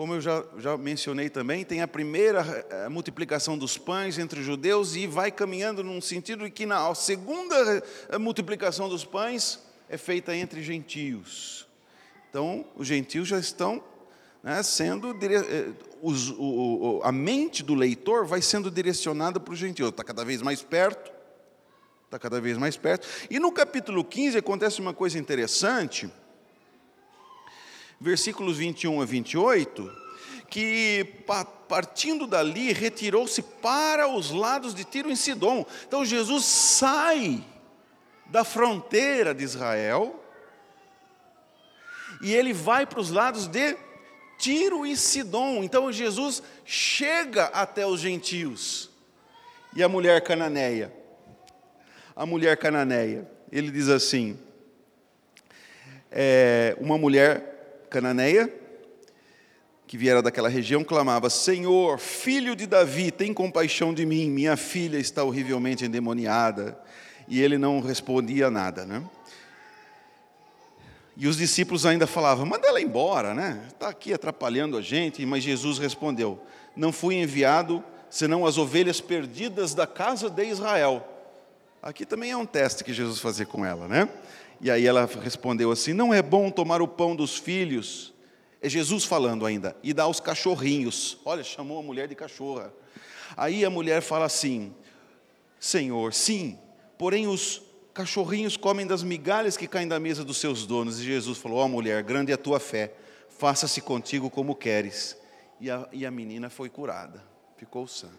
[0.00, 4.40] Como eu já, já mencionei também, tem a primeira a eh, multiplicação dos pães entre
[4.40, 9.58] os judeus e vai caminhando num sentido de que na segunda eh, multiplicação dos pães
[9.90, 11.68] é feita entre gentios.
[12.30, 13.84] Então, os gentios já estão
[14.42, 15.14] né, sendo.
[15.22, 15.68] Eh,
[16.00, 19.90] os, o, a mente do leitor vai sendo direcionada para o gentio.
[19.90, 21.12] Está cada vez mais perto.
[22.06, 23.06] Está cada vez mais perto.
[23.28, 26.10] E no capítulo 15 acontece uma coisa interessante
[28.00, 29.92] versículos 21 a 28,
[30.48, 31.06] que
[31.68, 35.66] partindo dali retirou-se para os lados de Tiro em Sidom.
[35.86, 37.44] Então Jesus sai
[38.26, 40.24] da fronteira de Israel
[42.22, 43.76] e ele vai para os lados de
[44.38, 45.62] Tiro e Sidom.
[45.62, 48.88] Então Jesus chega até os gentios.
[49.76, 50.92] E a mulher cananeia,
[52.16, 54.36] a mulher cananeia, ele diz assim:
[56.10, 57.59] é, uma mulher
[57.90, 58.52] cananeia,
[59.86, 64.98] que viera daquela região, clamava: Senhor, filho de Davi, tem compaixão de mim, minha filha
[64.98, 66.80] está horrivelmente endemoniada.
[67.28, 69.02] E ele não respondia nada, né?
[71.16, 73.62] E os discípulos ainda falavam: manda ela embora, né?
[73.68, 75.24] Está aqui atrapalhando a gente.
[75.26, 76.40] Mas Jesus respondeu:
[76.74, 81.06] Não fui enviado senão as ovelhas perdidas da casa de Israel.
[81.82, 84.08] Aqui também é um teste que Jesus fazia com ela, né?
[84.60, 88.12] E aí ela respondeu assim: Não é bom tomar o pão dos filhos.
[88.62, 91.18] É Jesus falando ainda, e dar aos cachorrinhos.
[91.24, 92.72] Olha, chamou a mulher de cachorra.
[93.36, 94.74] Aí a mulher fala assim:
[95.58, 96.58] Senhor, sim,
[96.98, 97.62] porém os
[97.94, 101.00] cachorrinhos comem das migalhas que caem da mesa dos seus donos.
[101.00, 102.92] E Jesus falou: Ó oh, mulher, grande é a tua fé,
[103.38, 105.16] faça-se contigo como queres.
[105.58, 107.22] E a, e a menina foi curada,
[107.56, 108.10] ficou sã.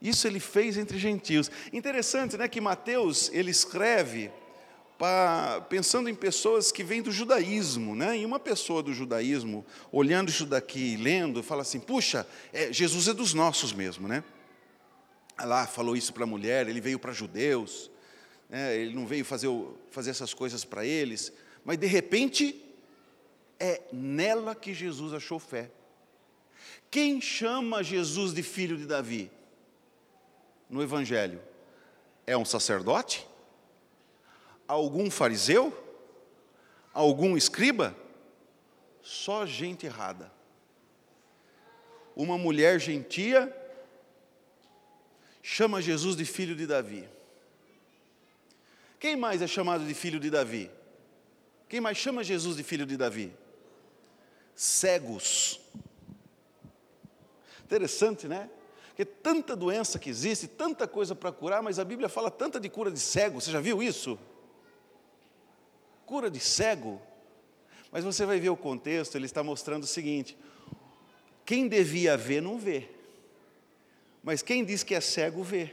[0.00, 1.50] Isso ele fez entre gentios.
[1.72, 4.30] Interessante, né, que Mateus ele escreve
[5.68, 8.18] pensando em pessoas que vêm do judaísmo, né?
[8.18, 13.14] E uma pessoa do judaísmo, olhando isso daqui, lendo, fala assim: puxa, é, Jesus é
[13.14, 14.24] dos nossos mesmo, né?
[15.38, 17.90] Lá falou isso para a mulher, ele veio para judeus,
[18.48, 18.76] né?
[18.76, 19.48] ele não veio fazer,
[19.90, 21.32] fazer essas coisas para eles,
[21.64, 22.60] mas de repente
[23.60, 25.70] é nela que Jesus achou fé.
[26.90, 29.30] Quem chama Jesus de filho de Davi?
[30.68, 31.40] No Evangelho?
[32.26, 33.27] É um sacerdote?
[34.68, 35.72] Algum fariseu?
[36.92, 37.96] Algum escriba?
[39.02, 40.30] Só gente errada.
[42.14, 43.54] Uma mulher gentia
[45.42, 47.08] chama Jesus de filho de Davi.
[49.00, 50.70] Quem mais é chamado de filho de Davi?
[51.68, 53.32] Quem mais chama Jesus de filho de Davi?
[54.54, 55.60] Cegos.
[57.64, 58.50] Interessante, né?
[58.88, 62.68] Porque tanta doença que existe, tanta coisa para curar, mas a Bíblia fala tanta de
[62.68, 64.18] cura de cego, você já viu isso?
[66.08, 66.98] Cura de cego.
[67.92, 70.38] Mas você vai ver o contexto, ele está mostrando o seguinte:
[71.44, 72.88] quem devia ver, não vê.
[74.22, 75.70] Mas quem diz que é cego, vê.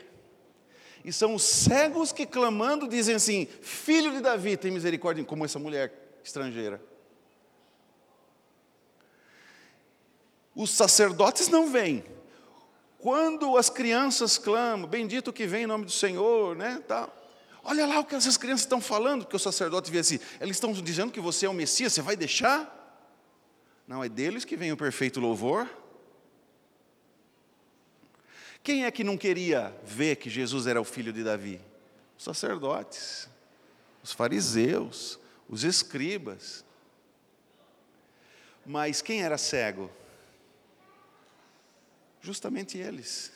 [1.05, 5.57] E são os cegos que clamando dizem assim: Filho de Davi, tem misericórdia, como essa
[5.57, 6.83] mulher estrangeira.
[10.53, 12.03] Os sacerdotes não vêm.
[12.99, 16.83] Quando as crianças clamam, bendito que vem em nome do Senhor, né?
[16.85, 17.09] Tá.
[17.67, 20.71] Olha lá o que essas crianças estão falando, porque o sacerdote vê assim, eles estão
[20.71, 22.71] dizendo que você é o Messias, você vai deixar?
[23.87, 25.67] Não, é deles que vem o perfeito louvor.
[28.61, 31.59] Quem é que não queria ver que Jesus era o filho de Davi?
[32.15, 33.27] Os sacerdotes,
[34.03, 36.63] os fariseus, os escribas.
[38.63, 39.89] Mas quem era cego?
[42.21, 43.31] Justamente eles.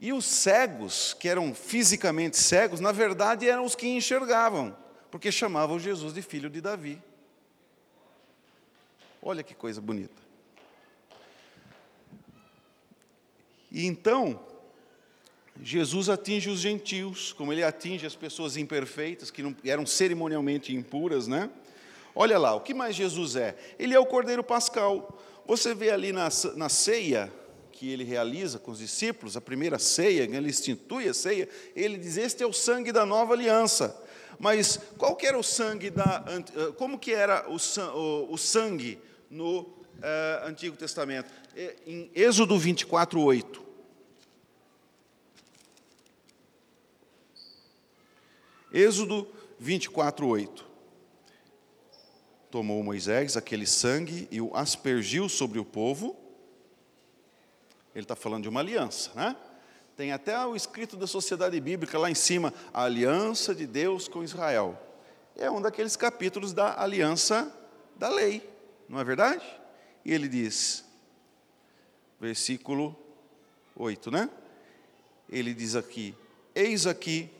[0.00, 4.76] E os cegos, que eram fisicamente cegos, na verdade eram os que enxergavam,
[5.10, 7.00] porque chamavam Jesus de filho de Davi.
[9.22, 10.22] Olha que coisa bonita.
[13.70, 14.38] E então,
[15.62, 21.26] Jesus atinge os gentios, como ele atinge as pessoas imperfeitas, que não, eram cerimonialmente impuras,
[21.26, 21.50] né?
[22.14, 23.56] Olha lá, o que mais Jesus é?
[23.78, 25.18] Ele é o Cordeiro Pascal.
[25.46, 27.32] Você vê ali na, na ceia
[27.84, 32.16] que ele realiza com os discípulos, a primeira ceia, ele institui a ceia, ele diz:
[32.16, 33.94] Este é o sangue da nova aliança.
[34.38, 36.24] Mas qual que era o sangue da.
[36.56, 38.98] Eh, como que era o, sangue
[39.30, 41.30] no uh, Antigo Testamento?
[41.54, 43.62] É, em Êxodo 24, 8.
[48.72, 49.28] Êxodo
[49.60, 50.64] 24, 8
[52.50, 56.23] tomou Moisés aquele sangue e o aspergiu sobre o povo.
[57.94, 59.36] Ele está falando de uma aliança, né?
[59.96, 64.24] Tem até o escrito da sociedade bíblica lá em cima, a aliança de Deus com
[64.24, 64.76] Israel.
[65.36, 67.52] É um daqueles capítulos da aliança
[67.96, 68.48] da lei,
[68.88, 69.44] não é verdade?
[70.04, 70.84] E ele diz,
[72.20, 72.96] versículo
[73.76, 74.28] 8, né?
[75.28, 76.14] Ele diz aqui:
[76.54, 77.30] Eis aqui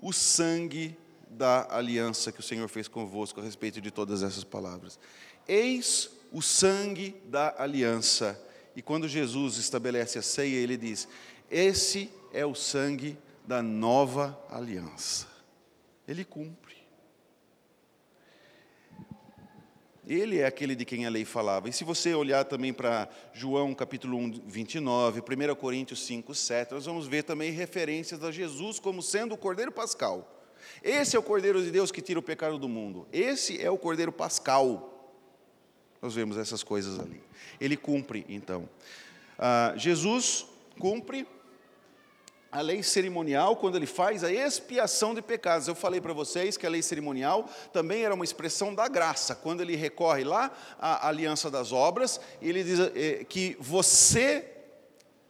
[0.00, 0.96] o sangue
[1.28, 4.98] da aliança que o Senhor fez convosco a respeito de todas essas palavras.
[5.46, 8.40] Eis o sangue da aliança.
[8.76, 11.08] E quando Jesus estabelece a ceia, ele diz:
[11.50, 13.16] Esse é o sangue
[13.46, 15.26] da nova aliança.
[16.06, 16.76] Ele cumpre.
[20.06, 21.68] Ele é aquele de quem a lei falava.
[21.68, 26.84] E se você olhar também para João capítulo 1, 29, 1 Coríntios 5, 7, nós
[26.84, 30.32] vamos ver também referências a Jesus como sendo o Cordeiro Pascal.
[30.80, 33.08] Esse é o Cordeiro de Deus que tira o pecado do mundo.
[33.12, 35.12] Esse é o Cordeiro Pascal.
[36.00, 37.25] Nós vemos essas coisas ali.
[37.60, 38.68] Ele cumpre, então.
[39.38, 40.46] Ah, Jesus
[40.78, 41.26] cumpre
[42.50, 45.68] a lei cerimonial quando ele faz a expiação de pecados.
[45.68, 49.34] Eu falei para vocês que a lei cerimonial também era uma expressão da graça.
[49.34, 54.52] Quando ele recorre lá à aliança das obras, ele diz eh, que você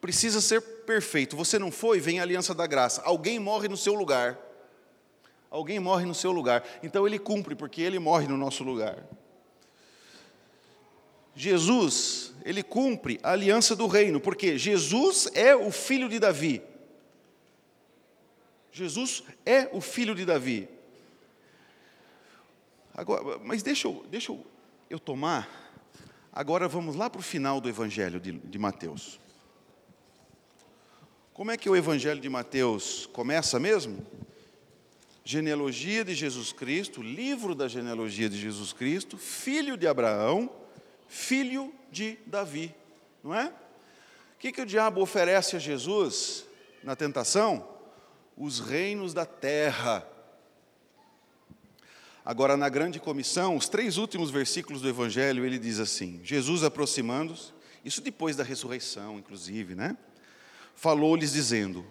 [0.01, 1.37] precisa ser perfeito.
[1.37, 3.03] Você não foi, vem a aliança da graça.
[3.03, 4.39] Alguém morre no seu lugar.
[5.51, 6.62] Alguém morre no seu lugar.
[6.83, 9.05] Então ele cumpre, porque ele morre no nosso lugar.
[11.37, 16.62] Jesus, ele cumpre a aliança do reino, porque Jesus é o filho de Davi.
[18.72, 20.68] Jesus é o filho de Davi.
[22.95, 24.45] Agora, mas deixa eu, deixa eu,
[24.89, 25.47] eu tomar.
[26.32, 29.20] Agora vamos lá para o final do Evangelho de, de Mateus.
[31.34, 34.05] Como é que o Evangelho de Mateus começa mesmo?
[35.26, 40.49] genealogia de Jesus Cristo, livro da genealogia de Jesus Cristo, filho de Abraão,
[41.09, 42.74] filho de Davi,
[43.22, 43.46] não é?
[43.46, 46.44] O que, que o diabo oferece a Jesus
[46.82, 47.66] na tentação?
[48.36, 50.07] Os reinos da terra.
[52.24, 57.52] Agora, na grande comissão, os três últimos versículos do Evangelho, ele diz assim: Jesus aproximando-se,
[57.84, 59.96] isso depois da ressurreição, inclusive, né?
[60.74, 61.86] Falou-lhes dizendo: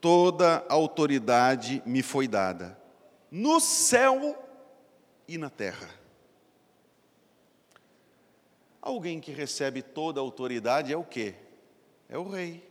[0.00, 2.78] toda autoridade me foi dada,
[3.30, 4.38] no céu
[5.26, 5.88] e na terra.
[8.84, 11.34] Alguém que recebe toda a autoridade é o quê?
[12.06, 12.68] É o rei.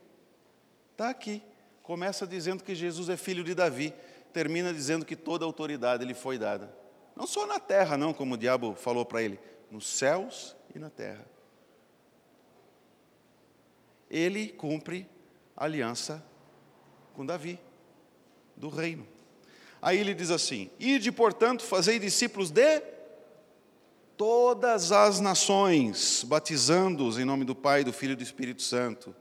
[0.91, 1.41] Está aqui.
[1.81, 3.91] Começa dizendo que Jesus é filho de Davi,
[4.31, 6.71] termina dizendo que toda a autoridade lhe foi dada.
[7.15, 9.39] Não só na terra, não, como o diabo falou para ele,
[9.71, 11.25] nos céus e na terra.
[14.07, 15.09] Ele cumpre
[15.57, 16.23] a aliança
[17.15, 17.59] com Davi,
[18.55, 19.07] do reino.
[19.81, 22.92] Aí ele diz assim: Ide, portanto, fazei discípulos de
[24.17, 29.15] todas as nações, batizando-os em nome do Pai, do Filho e do Espírito Santo.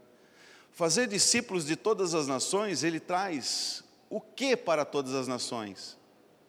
[0.71, 5.99] Fazer discípulos de todas as nações, ele traz o que para todas as nações?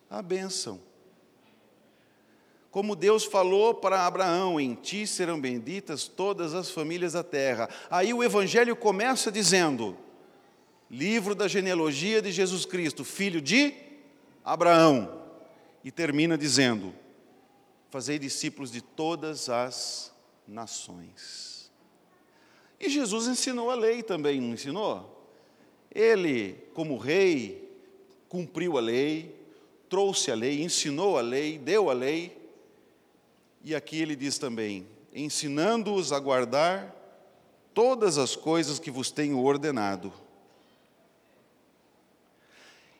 [0.09, 0.79] A bênção.
[2.71, 7.69] Como Deus falou para Abraão: Em ti serão benditas todas as famílias da terra.
[7.89, 9.97] Aí o evangelho começa dizendo:
[10.89, 13.73] Livro da genealogia de Jesus Cristo, filho de
[14.43, 15.21] Abraão.
[15.83, 16.93] E termina dizendo:
[17.93, 20.11] Fazei discípulos de todas as
[20.47, 21.69] nações.
[22.79, 25.29] E Jesus ensinou a lei também, não ensinou?
[25.93, 27.71] Ele, como rei,
[28.27, 29.39] cumpriu a lei,
[29.87, 32.35] trouxe a lei, ensinou a lei, deu a lei.
[33.63, 36.95] E aqui ele diz também: ensinando-os a guardar
[37.75, 40.11] todas as coisas que vos tenho ordenado.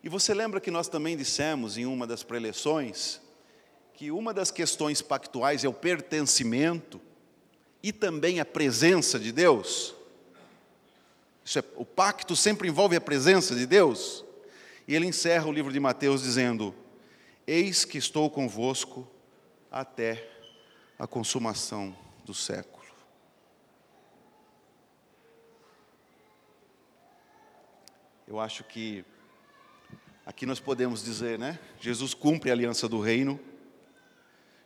[0.03, 3.23] E você lembra que nós também dissemos em uma das preleções
[3.93, 6.99] que uma das questões pactuais é o pertencimento
[7.81, 9.93] e também a presença de Deus?
[11.55, 14.23] É, o pacto sempre envolve a presença de Deus.
[14.87, 16.73] E ele encerra o livro de Mateus dizendo:
[17.45, 19.07] Eis que estou convosco
[19.71, 20.29] até
[20.97, 22.83] a consumação do século.
[28.27, 29.03] Eu acho que
[30.25, 31.59] aqui nós podemos dizer, né?
[31.79, 33.39] Jesus cumpre a aliança do reino,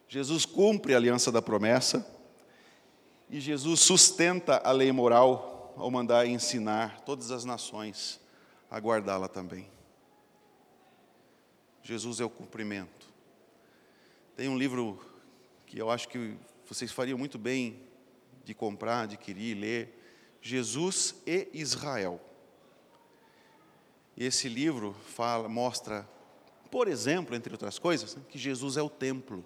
[0.07, 2.05] Jesus cumpre a aliança da promessa,
[3.29, 8.19] e Jesus sustenta a lei moral ao mandar ensinar todas as nações
[8.69, 9.69] a guardá-la também.
[11.83, 13.07] Jesus é o cumprimento.
[14.35, 14.99] Tem um livro
[15.65, 16.35] que eu acho que
[16.65, 17.81] vocês fariam muito bem
[18.43, 19.93] de comprar, adquirir, ler,
[20.41, 22.21] Jesus e Israel.
[24.17, 26.07] Esse livro fala, mostra,
[26.71, 29.43] por exemplo, entre outras coisas, que Jesus é o templo.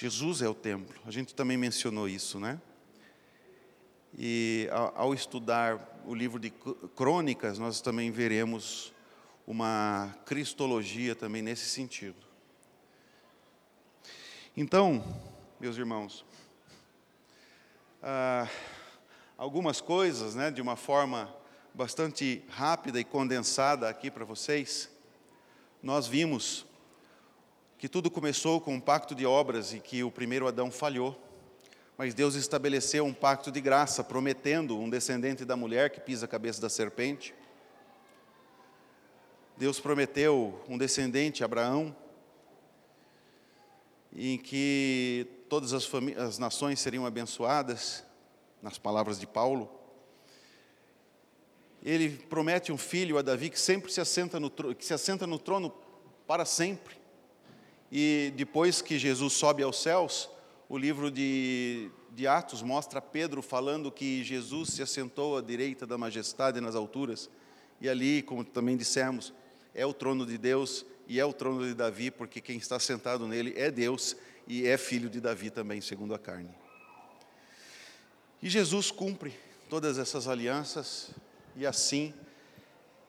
[0.00, 0.98] Jesus é o templo.
[1.04, 2.58] A gente também mencionou isso, né?
[4.16, 6.48] E ao estudar o livro de
[6.96, 8.94] Crônicas, nós também veremos
[9.46, 12.16] uma cristologia também nesse sentido.
[14.56, 15.04] Então,
[15.60, 16.24] meus irmãos,
[18.02, 18.48] ah,
[19.36, 21.30] algumas coisas, né, de uma forma
[21.74, 24.90] bastante rápida e condensada aqui para vocês,
[25.82, 26.64] nós vimos
[27.80, 31.18] que tudo começou com um pacto de obras e que o primeiro Adão falhou,
[31.96, 36.28] mas Deus estabeleceu um pacto de graça, prometendo um descendente da mulher que pisa a
[36.28, 37.34] cabeça da serpente.
[39.56, 41.96] Deus prometeu um descendente, Abraão,
[44.14, 48.04] em que todas as, as nações seriam abençoadas,
[48.60, 49.70] nas palavras de Paulo.
[51.82, 55.38] Ele promete um filho a Davi que sempre se assenta no, que se assenta no
[55.38, 55.72] trono
[56.26, 56.99] para sempre.
[57.90, 60.28] E depois que Jesus sobe aos céus,
[60.68, 65.98] o livro de, de Atos mostra Pedro falando que Jesus se assentou à direita da
[65.98, 67.28] majestade nas alturas.
[67.80, 69.32] E ali, como também dissemos,
[69.74, 73.26] é o trono de Deus e é o trono de Davi, porque quem está sentado
[73.26, 74.16] nele é Deus
[74.46, 76.54] e é filho de Davi também, segundo a carne.
[78.40, 79.34] E Jesus cumpre
[79.68, 81.10] todas essas alianças
[81.56, 82.14] e assim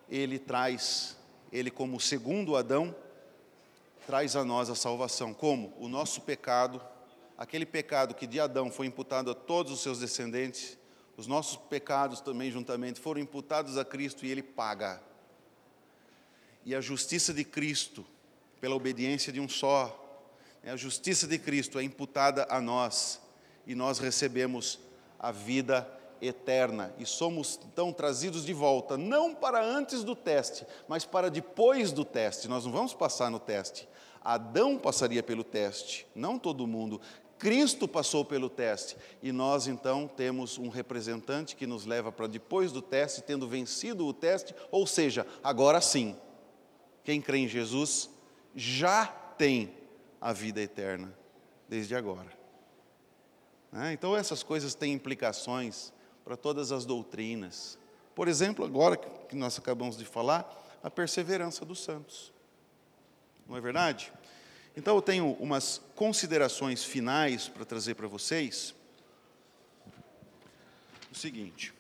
[0.10, 1.16] ele traz,
[1.54, 2.96] ele como segundo Adão,
[4.12, 5.34] traz a nós a salvação.
[5.34, 5.74] Como?
[5.80, 6.82] O nosso pecado,
[7.38, 10.78] aquele pecado que de Adão foi imputado a todos os seus descendentes,
[11.16, 15.02] os nossos pecados também juntamente foram imputados a Cristo e ele paga
[16.66, 18.06] e a justiça de Cristo,
[18.60, 19.98] pela obediência de um só,
[20.62, 23.22] né, a justiça de Cristo é imputada a nós
[23.66, 24.78] e nós recebemos
[25.18, 25.90] a vida
[26.22, 31.92] eterna e somos então trazidos de volta, não para antes do teste, mas para depois
[31.92, 32.48] do teste.
[32.48, 33.88] Nós não vamos passar no teste.
[34.24, 37.02] Adão passaria pelo teste, não todo mundo.
[37.40, 42.72] Cristo passou pelo teste e nós então temos um representante que nos leva para depois
[42.72, 46.16] do teste, tendo vencido o teste, ou seja, agora sim,
[47.04, 48.12] quem crê em Jesus
[48.56, 49.74] já tem
[50.20, 51.12] a vida eterna
[51.68, 52.32] desde agora.
[53.72, 53.94] Né?
[53.94, 55.92] Então, essas coisas têm implicações
[56.32, 57.78] para todas as doutrinas.
[58.16, 60.50] Por exemplo, agora que nós acabamos de falar,
[60.82, 62.32] a perseverança dos santos.
[63.46, 64.14] Não é verdade?
[64.78, 68.74] Então, eu tenho umas considerações finais para trazer para vocês.
[71.12, 71.74] O seguinte: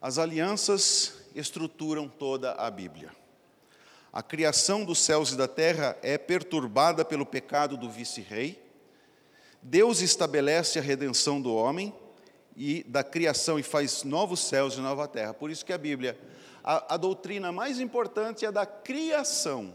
[0.00, 3.14] as alianças estruturam toda a Bíblia.
[4.10, 8.58] A criação dos céus e da terra é perturbada pelo pecado do vice-rei.
[9.60, 11.94] Deus estabelece a redenção do homem
[12.56, 15.32] e da criação e faz novos céus e nova terra.
[15.34, 16.18] Por isso que a Bíblia,
[16.62, 19.74] a, a doutrina mais importante é da criação.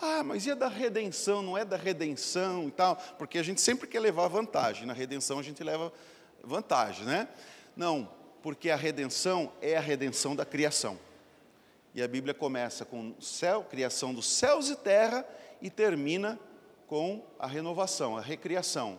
[0.00, 1.42] Ah, mas e a da redenção?
[1.42, 2.96] Não é da redenção e tal?
[3.18, 4.86] Porque a gente sempre quer levar vantagem.
[4.86, 5.92] Na redenção a gente leva
[6.42, 7.28] vantagem, né?
[7.76, 8.08] Não,
[8.42, 10.98] porque a redenção é a redenção da criação.
[11.94, 15.26] E a Bíblia começa com céu, criação dos céus e terra
[15.60, 16.38] e termina
[16.86, 18.98] com a renovação, a recriação,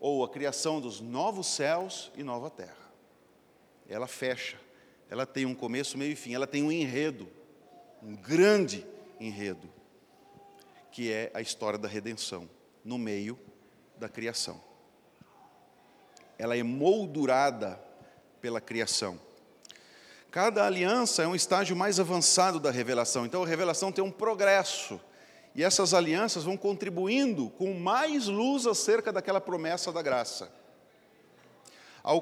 [0.00, 2.86] ou a criação dos novos céus e nova terra.
[3.88, 4.58] Ela fecha,
[5.08, 7.28] ela tem um começo, meio e fim, ela tem um enredo,
[8.02, 8.86] um grande
[9.20, 9.68] enredo,
[10.90, 12.48] que é a história da redenção,
[12.84, 13.38] no meio
[13.96, 14.60] da criação.
[16.38, 17.80] Ela é moldurada
[18.40, 19.18] pela criação.
[20.30, 23.24] Cada aliança é um estágio mais avançado da revelação.
[23.24, 25.00] Então a revelação tem um progresso.
[25.56, 30.52] E essas alianças vão contribuindo com mais luz acerca daquela promessa da graça.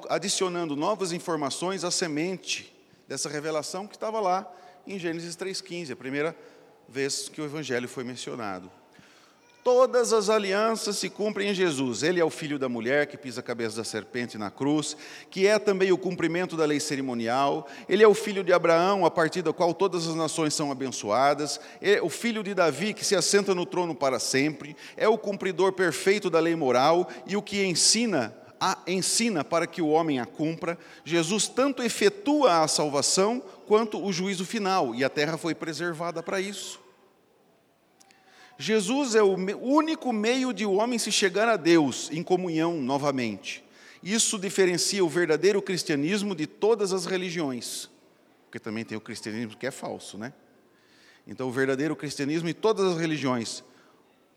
[0.07, 2.73] Adicionando novas informações à semente
[3.09, 4.49] dessa revelação que estava lá
[4.87, 6.35] em Gênesis 3,15, a primeira
[6.87, 8.71] vez que o Evangelho foi mencionado.
[9.65, 12.03] Todas as alianças se cumprem em Jesus.
[12.03, 14.95] Ele é o filho da mulher que pisa a cabeça da serpente na cruz,
[15.27, 17.67] que é também o cumprimento da lei cerimonial.
[17.89, 21.59] Ele é o filho de Abraão, a partir do qual todas as nações são abençoadas.
[21.81, 24.77] É o filho de Davi, que se assenta no trono para sempre.
[24.95, 29.81] É o cumpridor perfeito da lei moral e o que ensina a, ensina para que
[29.81, 30.77] o homem a cumpra.
[31.03, 36.39] Jesus tanto efetua a salvação quanto o juízo final, e a terra foi preservada para
[36.39, 36.84] isso.
[38.57, 43.63] Jesus é o único meio de o homem se chegar a Deus em comunhão novamente.
[44.01, 47.89] Isso diferencia o verdadeiro cristianismo de todas as religiões,
[48.45, 50.31] porque também tem o cristianismo que é falso, né?
[51.27, 53.63] Então, o verdadeiro cristianismo e todas as religiões,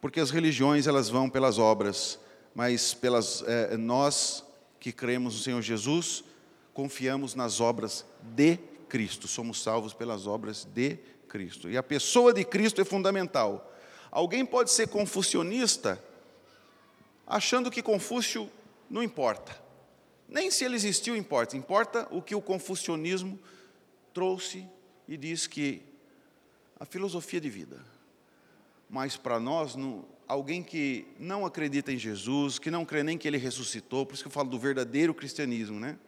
[0.00, 2.18] porque as religiões elas vão pelas obras,
[2.54, 4.42] mas pelas é, nós
[4.80, 6.24] que cremos no Senhor Jesus
[6.72, 8.56] confiamos nas obras de
[8.88, 10.96] Cristo, somos salvos pelas obras de
[11.28, 11.68] Cristo.
[11.68, 13.74] E a pessoa de Cristo é fundamental.
[14.10, 16.02] Alguém pode ser confucionista
[17.26, 18.50] achando que Confúcio
[18.88, 19.60] não importa.
[20.28, 23.38] Nem se ele existiu importa, importa o que o confucionismo
[24.12, 24.66] trouxe
[25.06, 25.82] e diz que
[26.78, 27.82] a filosofia de vida.
[28.88, 33.26] Mas para nós, não, alguém que não acredita em Jesus, que não crê nem que
[33.26, 35.98] ele ressuscitou, por isso que eu falo do verdadeiro cristianismo, né?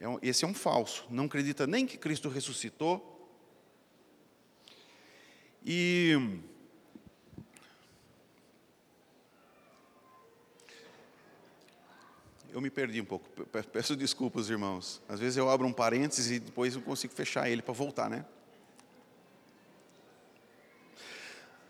[0.00, 3.08] É esse é um falso, não acredita nem que Cristo ressuscitou.
[5.64, 6.40] E
[12.52, 13.26] eu me perdi um pouco.
[13.72, 15.00] Peço desculpas, irmãos.
[15.08, 18.24] Às vezes eu abro um parênteses e depois eu consigo fechar ele para voltar, né?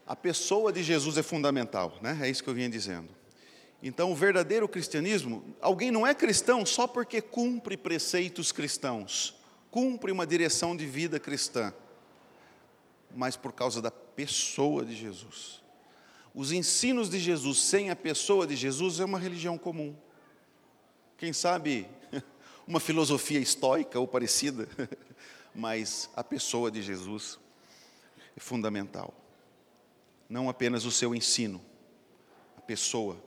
[0.05, 2.19] A pessoa de Jesus é fundamental, né?
[2.21, 3.09] É isso que eu vinha dizendo.
[3.81, 9.37] Então, o verdadeiro cristianismo, alguém não é cristão só porque cumpre preceitos cristãos,
[9.71, 11.73] cumpre uma direção de vida cristã,
[13.15, 15.63] mas por causa da pessoa de Jesus.
[16.35, 19.97] Os ensinos de Jesus sem a pessoa de Jesus é uma religião comum
[21.23, 21.87] quem sabe
[22.67, 24.69] uma filosofia estoica ou parecida,
[25.55, 27.39] mas a pessoa de Jesus
[28.37, 29.15] é fundamental.
[30.29, 31.63] Não apenas o seu ensino,
[32.57, 33.23] a pessoa.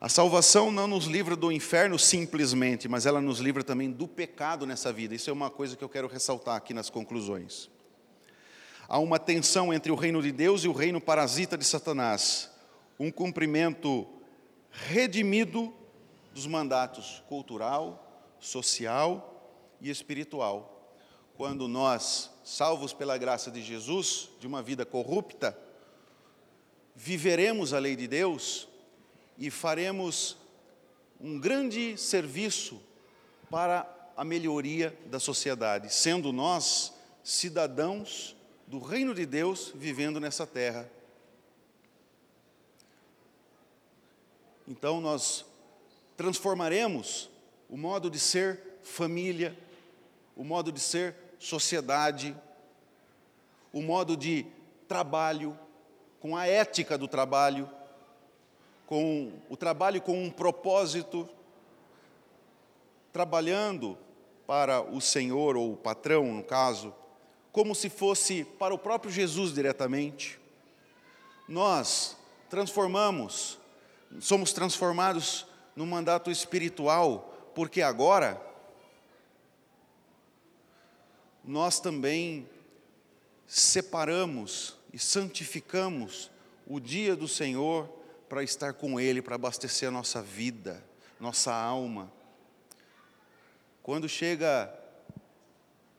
[0.00, 4.64] A salvação não nos livra do inferno simplesmente, mas ela nos livra também do pecado
[4.64, 5.14] nessa vida.
[5.14, 7.68] Isso é uma coisa que eu quero ressaltar aqui nas conclusões.
[8.88, 12.50] Há uma tensão entre o reino de Deus e o reino parasita de Satanás.
[12.98, 14.08] Um cumprimento
[14.70, 15.74] redimido
[16.38, 20.94] dos mandatos cultural, social e espiritual.
[21.36, 25.58] Quando nós, salvos pela graça de Jesus, de uma vida corrupta,
[26.94, 28.68] viveremos a lei de Deus
[29.36, 30.36] e faremos
[31.20, 32.80] um grande serviço
[33.50, 33.84] para
[34.16, 36.94] a melhoria da sociedade, sendo nós
[37.24, 40.88] cidadãos do reino de Deus vivendo nessa terra.
[44.68, 45.47] Então nós
[46.18, 47.30] transformaremos
[47.70, 49.56] o modo de ser família,
[50.34, 52.36] o modo de ser sociedade,
[53.72, 54.44] o modo de
[54.88, 55.56] trabalho,
[56.18, 57.70] com a ética do trabalho,
[58.84, 61.28] com o trabalho com um propósito,
[63.12, 63.96] trabalhando
[64.44, 66.92] para o Senhor ou o patrão, no caso,
[67.52, 70.36] como se fosse para o próprio Jesus diretamente.
[71.46, 72.16] Nós
[72.50, 73.56] transformamos,
[74.18, 75.46] somos transformados
[75.78, 78.42] no mandato espiritual, porque agora
[81.44, 82.48] nós também
[83.46, 86.32] separamos e santificamos
[86.66, 87.88] o dia do Senhor
[88.28, 90.84] para estar com Ele, para abastecer a nossa vida,
[91.20, 92.10] nossa alma.
[93.80, 94.76] Quando chega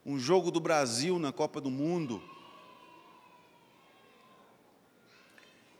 [0.05, 2.21] um jogo do Brasil na Copa do Mundo,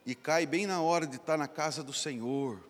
[0.06, 2.69] e cai bem na hora de estar na casa do Senhor,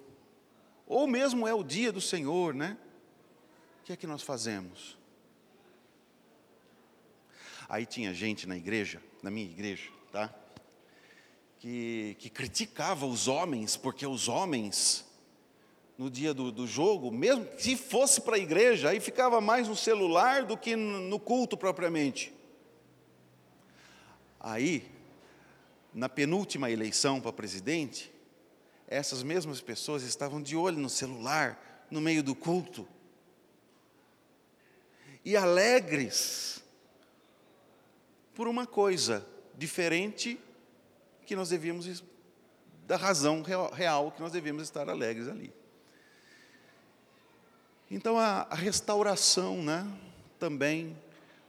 [0.90, 2.76] ou mesmo é o dia do Senhor, né?
[3.90, 4.96] que é que nós fazemos?
[7.68, 10.32] Aí tinha gente na igreja, na minha igreja, tá?
[11.58, 15.04] Que, que criticava os homens, porque os homens,
[15.98, 19.76] no dia do, do jogo, mesmo se fosse para a igreja, aí ficava mais no
[19.76, 22.32] celular do que no culto propriamente.
[24.40, 24.88] Aí,
[25.92, 28.12] na penúltima eleição para presidente,
[28.90, 32.88] essas mesmas pessoas estavam de olho no celular, no meio do culto.
[35.24, 36.64] E alegres
[38.34, 39.24] por uma coisa
[39.56, 40.40] diferente
[41.24, 42.04] que nós devíamos,
[42.88, 45.54] da razão real que nós devíamos estar alegres ali.
[47.92, 49.88] Então a, restauração, né,
[50.40, 50.98] também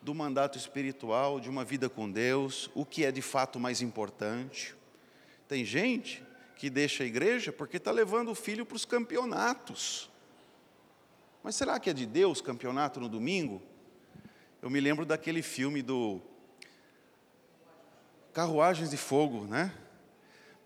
[0.03, 4.75] do mandato espiritual, de uma vida com Deus, o que é de fato mais importante.
[5.49, 6.23] Tem gente
[6.61, 10.11] que deixa a igreja porque está levando o filho para os campeonatos.
[11.43, 13.63] Mas será que é de Deus campeonato no domingo?
[14.61, 16.21] Eu me lembro daquele filme do
[18.35, 19.73] Carruagens de Fogo, né?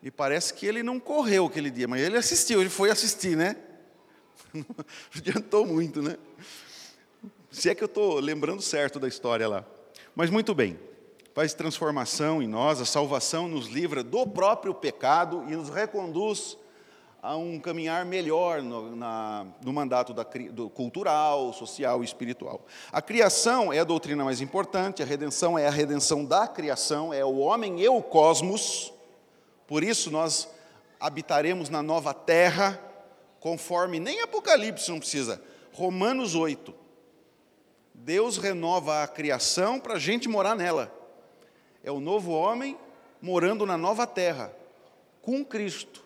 [0.02, 3.54] E parece que ele não correu aquele dia, mas ele assistiu, ele foi assistir, né?
[4.52, 4.66] Não
[5.16, 6.16] adiantou muito, né?
[7.52, 9.64] Se é que eu estou lembrando certo da história lá.
[10.12, 10.76] Mas muito bem,
[11.34, 16.56] faz transformação em nós, a salvação nos livra do próprio pecado e nos reconduz
[17.20, 22.64] a um caminhar melhor no, na, no mandato da, do cultural, social e espiritual.
[22.92, 27.24] A criação é a doutrina mais importante, a redenção é a redenção da criação, é
[27.24, 28.92] o homem e o cosmos,
[29.66, 30.48] por isso nós
[31.00, 32.78] habitaremos na nova terra,
[33.40, 35.42] conforme nem Apocalipse não precisa,
[35.72, 36.72] Romanos 8.
[37.92, 41.03] Deus renova a criação para a gente morar nela.
[41.84, 42.76] É o novo homem
[43.20, 44.50] morando na nova terra,
[45.20, 46.02] com Cristo.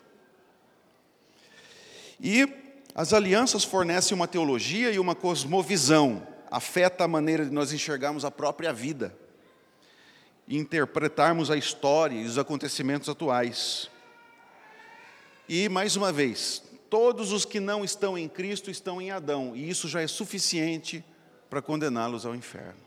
[2.19, 2.47] E
[2.93, 8.31] as alianças fornecem uma teologia e uma cosmovisão, afeta a maneira de nós enxergarmos a
[8.31, 9.15] própria vida,
[10.47, 13.89] interpretarmos a história e os acontecimentos atuais.
[15.47, 19.69] E, mais uma vez, todos os que não estão em Cristo estão em Adão, e
[19.69, 21.03] isso já é suficiente
[21.49, 22.79] para condená-los ao inferno.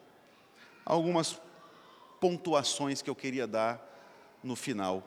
[0.85, 1.40] Algumas
[2.22, 3.78] pontuações que eu queria dar
[4.42, 5.02] no final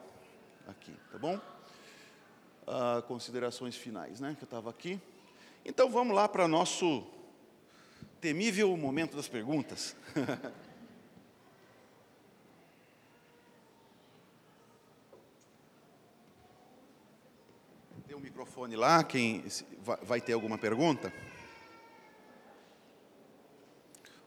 [0.68, 1.40] aqui, tá bom?
[2.66, 4.36] uh, considerações finais, né?
[4.38, 5.00] Que eu estava aqui.
[5.64, 7.08] Então vamos lá para nosso
[8.20, 9.96] temível momento das perguntas.
[18.08, 19.44] Tem um microfone lá, quem
[20.04, 21.12] vai ter alguma pergunta?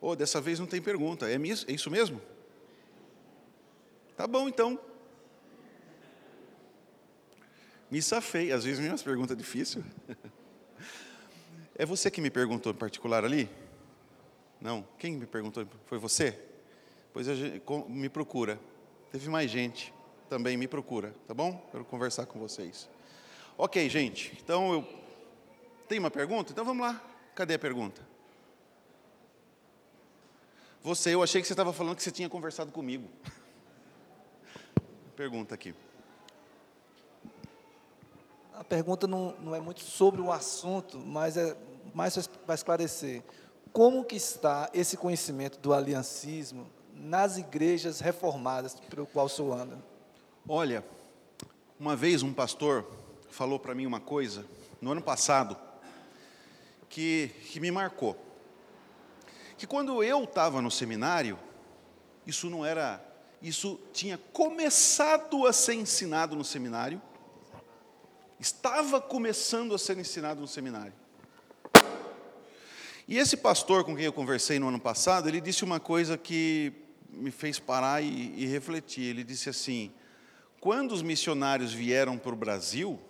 [0.00, 1.28] Oh, dessa vez não tem pergunta.
[1.30, 2.20] É, é isso mesmo?
[4.18, 4.76] Tá bom, então.
[7.88, 8.50] Me safei.
[8.50, 9.84] Às vezes, minhas perguntas difíceis.
[11.80, 13.48] É você que me perguntou em particular ali?
[14.60, 14.84] Não?
[14.98, 15.64] Quem me perguntou?
[15.86, 16.36] Foi você?
[17.12, 17.28] Pois
[17.88, 18.58] me procura.
[19.12, 19.94] Teve mais gente.
[20.28, 21.64] Também me procura, tá bom?
[21.70, 22.90] Quero conversar com vocês.
[23.56, 24.36] Ok, gente.
[24.42, 24.88] Então eu.
[25.86, 26.50] Tem uma pergunta?
[26.50, 27.00] Então vamos lá.
[27.36, 28.04] Cadê a pergunta?
[30.82, 33.08] Você, eu achei que você estava falando que você tinha conversado comigo.
[35.18, 35.74] Pergunta aqui
[38.58, 41.56] a pergunta não, não é muito sobre o assunto, mas é
[41.94, 43.22] mais para esclarecer.
[43.72, 49.78] Como que está esse conhecimento do aliancismo nas igrejas reformadas pelo qual o senhor anda?
[50.48, 50.84] Olha,
[51.78, 52.84] uma vez um pastor
[53.30, 54.44] falou para mim uma coisa,
[54.80, 55.56] no ano passado,
[56.88, 58.16] que, que me marcou.
[59.56, 61.38] Que quando eu estava no seminário,
[62.26, 63.00] isso não era,
[63.40, 67.00] isso tinha começado a ser ensinado no seminário,
[68.40, 70.92] estava começando a ser ensinado no seminário.
[73.06, 76.72] E esse pastor com quem eu conversei no ano passado, ele disse uma coisa que
[77.10, 79.04] me fez parar e, e refletir.
[79.04, 79.90] Ele disse assim:
[80.60, 83.00] quando os missionários vieram para o Brasil,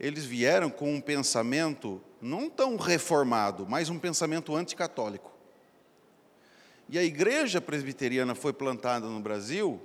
[0.00, 5.27] eles vieram com um pensamento não tão reformado, mas um pensamento anticatólico.
[6.88, 9.80] E a igreja presbiteriana foi plantada no Brasil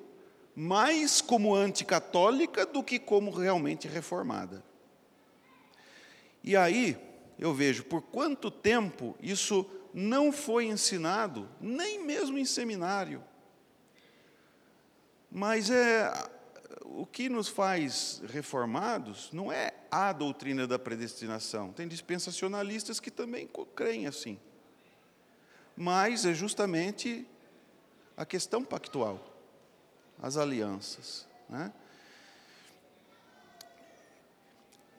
[0.55, 4.63] mais como anticatólica do que como realmente reformada.
[6.43, 6.97] E aí
[7.39, 13.23] eu vejo por quanto tempo isso não foi ensinado, nem mesmo em seminário.
[15.31, 16.11] Mas é
[16.85, 21.71] o que nos faz reformados não é a doutrina da predestinação.
[21.73, 24.39] Tem dispensacionalistas que também creem assim.
[25.75, 27.27] Mas é justamente
[28.15, 29.33] a questão pactual
[30.23, 31.27] as alianças.
[31.49, 31.71] Né?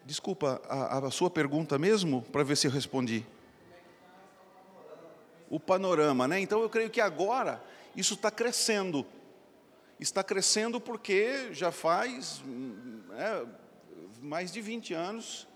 [0.04, 3.24] Desculpa, a, a sua pergunta mesmo, para ver se eu respondi.
[5.48, 6.40] o panorama, né?
[6.40, 7.62] Então eu creio que agora
[7.96, 9.06] isso está crescendo.
[9.98, 12.42] Está crescendo porque já faz
[13.16, 13.46] é,
[14.20, 15.48] mais de 20 anos.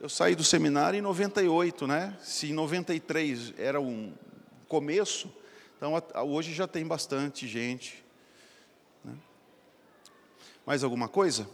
[0.00, 2.16] Eu saí do seminário em 98, né?
[2.20, 4.12] Se em 93 era um
[4.72, 5.30] começo,
[5.76, 5.92] então
[6.26, 8.02] hoje já tem bastante gente.
[9.04, 9.14] Né?
[10.64, 11.46] Mais alguma coisa?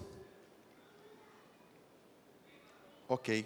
[3.09, 3.45] Ok.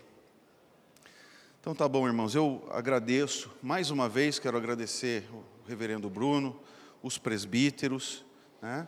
[1.58, 2.34] Então tá bom, irmãos.
[2.34, 6.60] Eu agradeço mais uma vez, quero agradecer o reverendo Bruno,
[7.02, 8.26] os presbíteros,
[8.60, 8.86] né,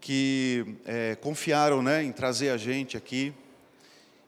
[0.00, 3.32] que é, confiaram né, em trazer a gente aqui.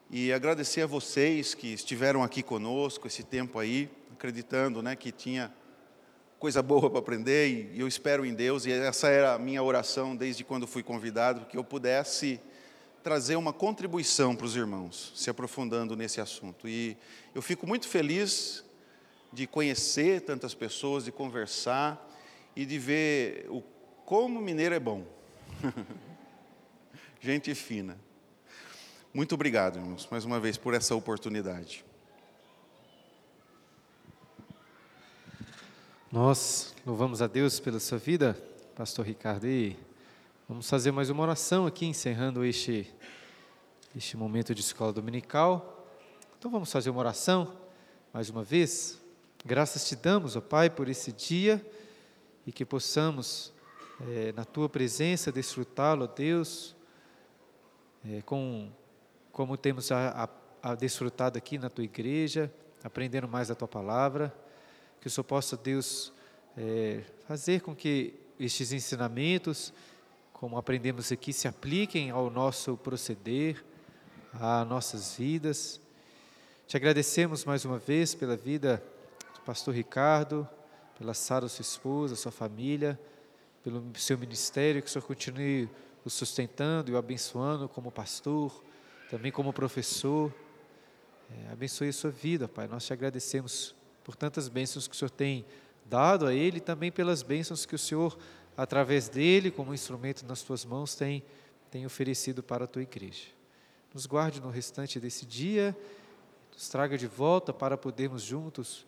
[0.09, 3.89] E agradecer a vocês que estiveram aqui conosco esse tempo aí,
[4.19, 5.49] acreditando né, que tinha
[6.37, 10.13] coisa boa para aprender, e eu espero em Deus, e essa era a minha oração
[10.13, 12.37] desde quando fui convidado, que eu pudesse
[13.01, 16.67] trazer uma contribuição para os irmãos, se aprofundando nesse assunto.
[16.67, 16.97] E
[17.33, 18.65] eu fico muito feliz
[19.31, 22.05] de conhecer tantas pessoas, de conversar
[22.53, 23.63] e de ver o,
[24.05, 25.05] como mineiro é bom.
[27.21, 27.97] Gente fina.
[29.13, 31.85] Muito obrigado, irmãos, mais uma vez por essa oportunidade.
[36.11, 38.35] Nós louvamos a Deus pela sua vida,
[38.75, 39.77] Pastor Ricardo, e
[40.47, 42.91] Vamos fazer mais uma oração aqui, encerrando este,
[43.95, 45.87] este momento de escola dominical.
[46.39, 47.55] Então vamos fazer uma oração,
[48.11, 48.99] mais uma vez.
[49.45, 51.63] Graças te damos, ó Pai, por esse dia
[52.47, 53.53] e que possamos,
[54.09, 56.75] é, na tua presença, desfrutá-lo, ó Deus,
[58.03, 58.71] é, com,
[59.31, 60.27] como temos a,
[60.63, 62.51] a, a desfrutado aqui na tua igreja,
[62.83, 64.33] aprendendo mais da tua palavra.
[65.01, 66.13] Que o Senhor possa, Deus,
[66.57, 69.73] é, fazer com que estes ensinamentos
[70.39, 73.61] como aprendemos aqui, se apliquem ao nosso proceder,
[74.31, 75.81] a nossas vidas.
[76.65, 78.81] Te agradecemos mais uma vez pela vida
[79.35, 80.47] do pastor Ricardo,
[80.97, 82.97] pela Sara, sua esposa, sua família,
[83.61, 85.69] pelo seu ministério, que o Senhor continue
[86.05, 88.63] o sustentando e o abençoando como pastor,
[89.09, 90.33] também como professor.
[91.29, 92.65] É, abençoe a sua vida, Pai.
[92.65, 95.45] Nós te agradecemos por tantas bênçãos que o Senhor tem
[95.85, 98.17] dado a Ele e também pelas bênçãos que o Senhor
[98.59, 101.23] através dele, como instrumento nas tuas mãos, tem,
[101.71, 103.27] tem oferecido para a tua igreja.
[103.93, 105.73] Nos guarde no restante desse dia,
[106.51, 108.85] nos traga de volta para podermos juntos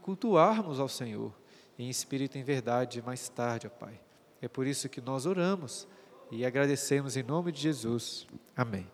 [0.00, 1.34] cultuarmos ao Senhor
[1.78, 4.00] em espírito e em verdade mais tarde, ó Pai.
[4.40, 5.86] É por isso que nós oramos
[6.30, 8.26] e agradecemos em nome de Jesus.
[8.56, 8.86] Amém.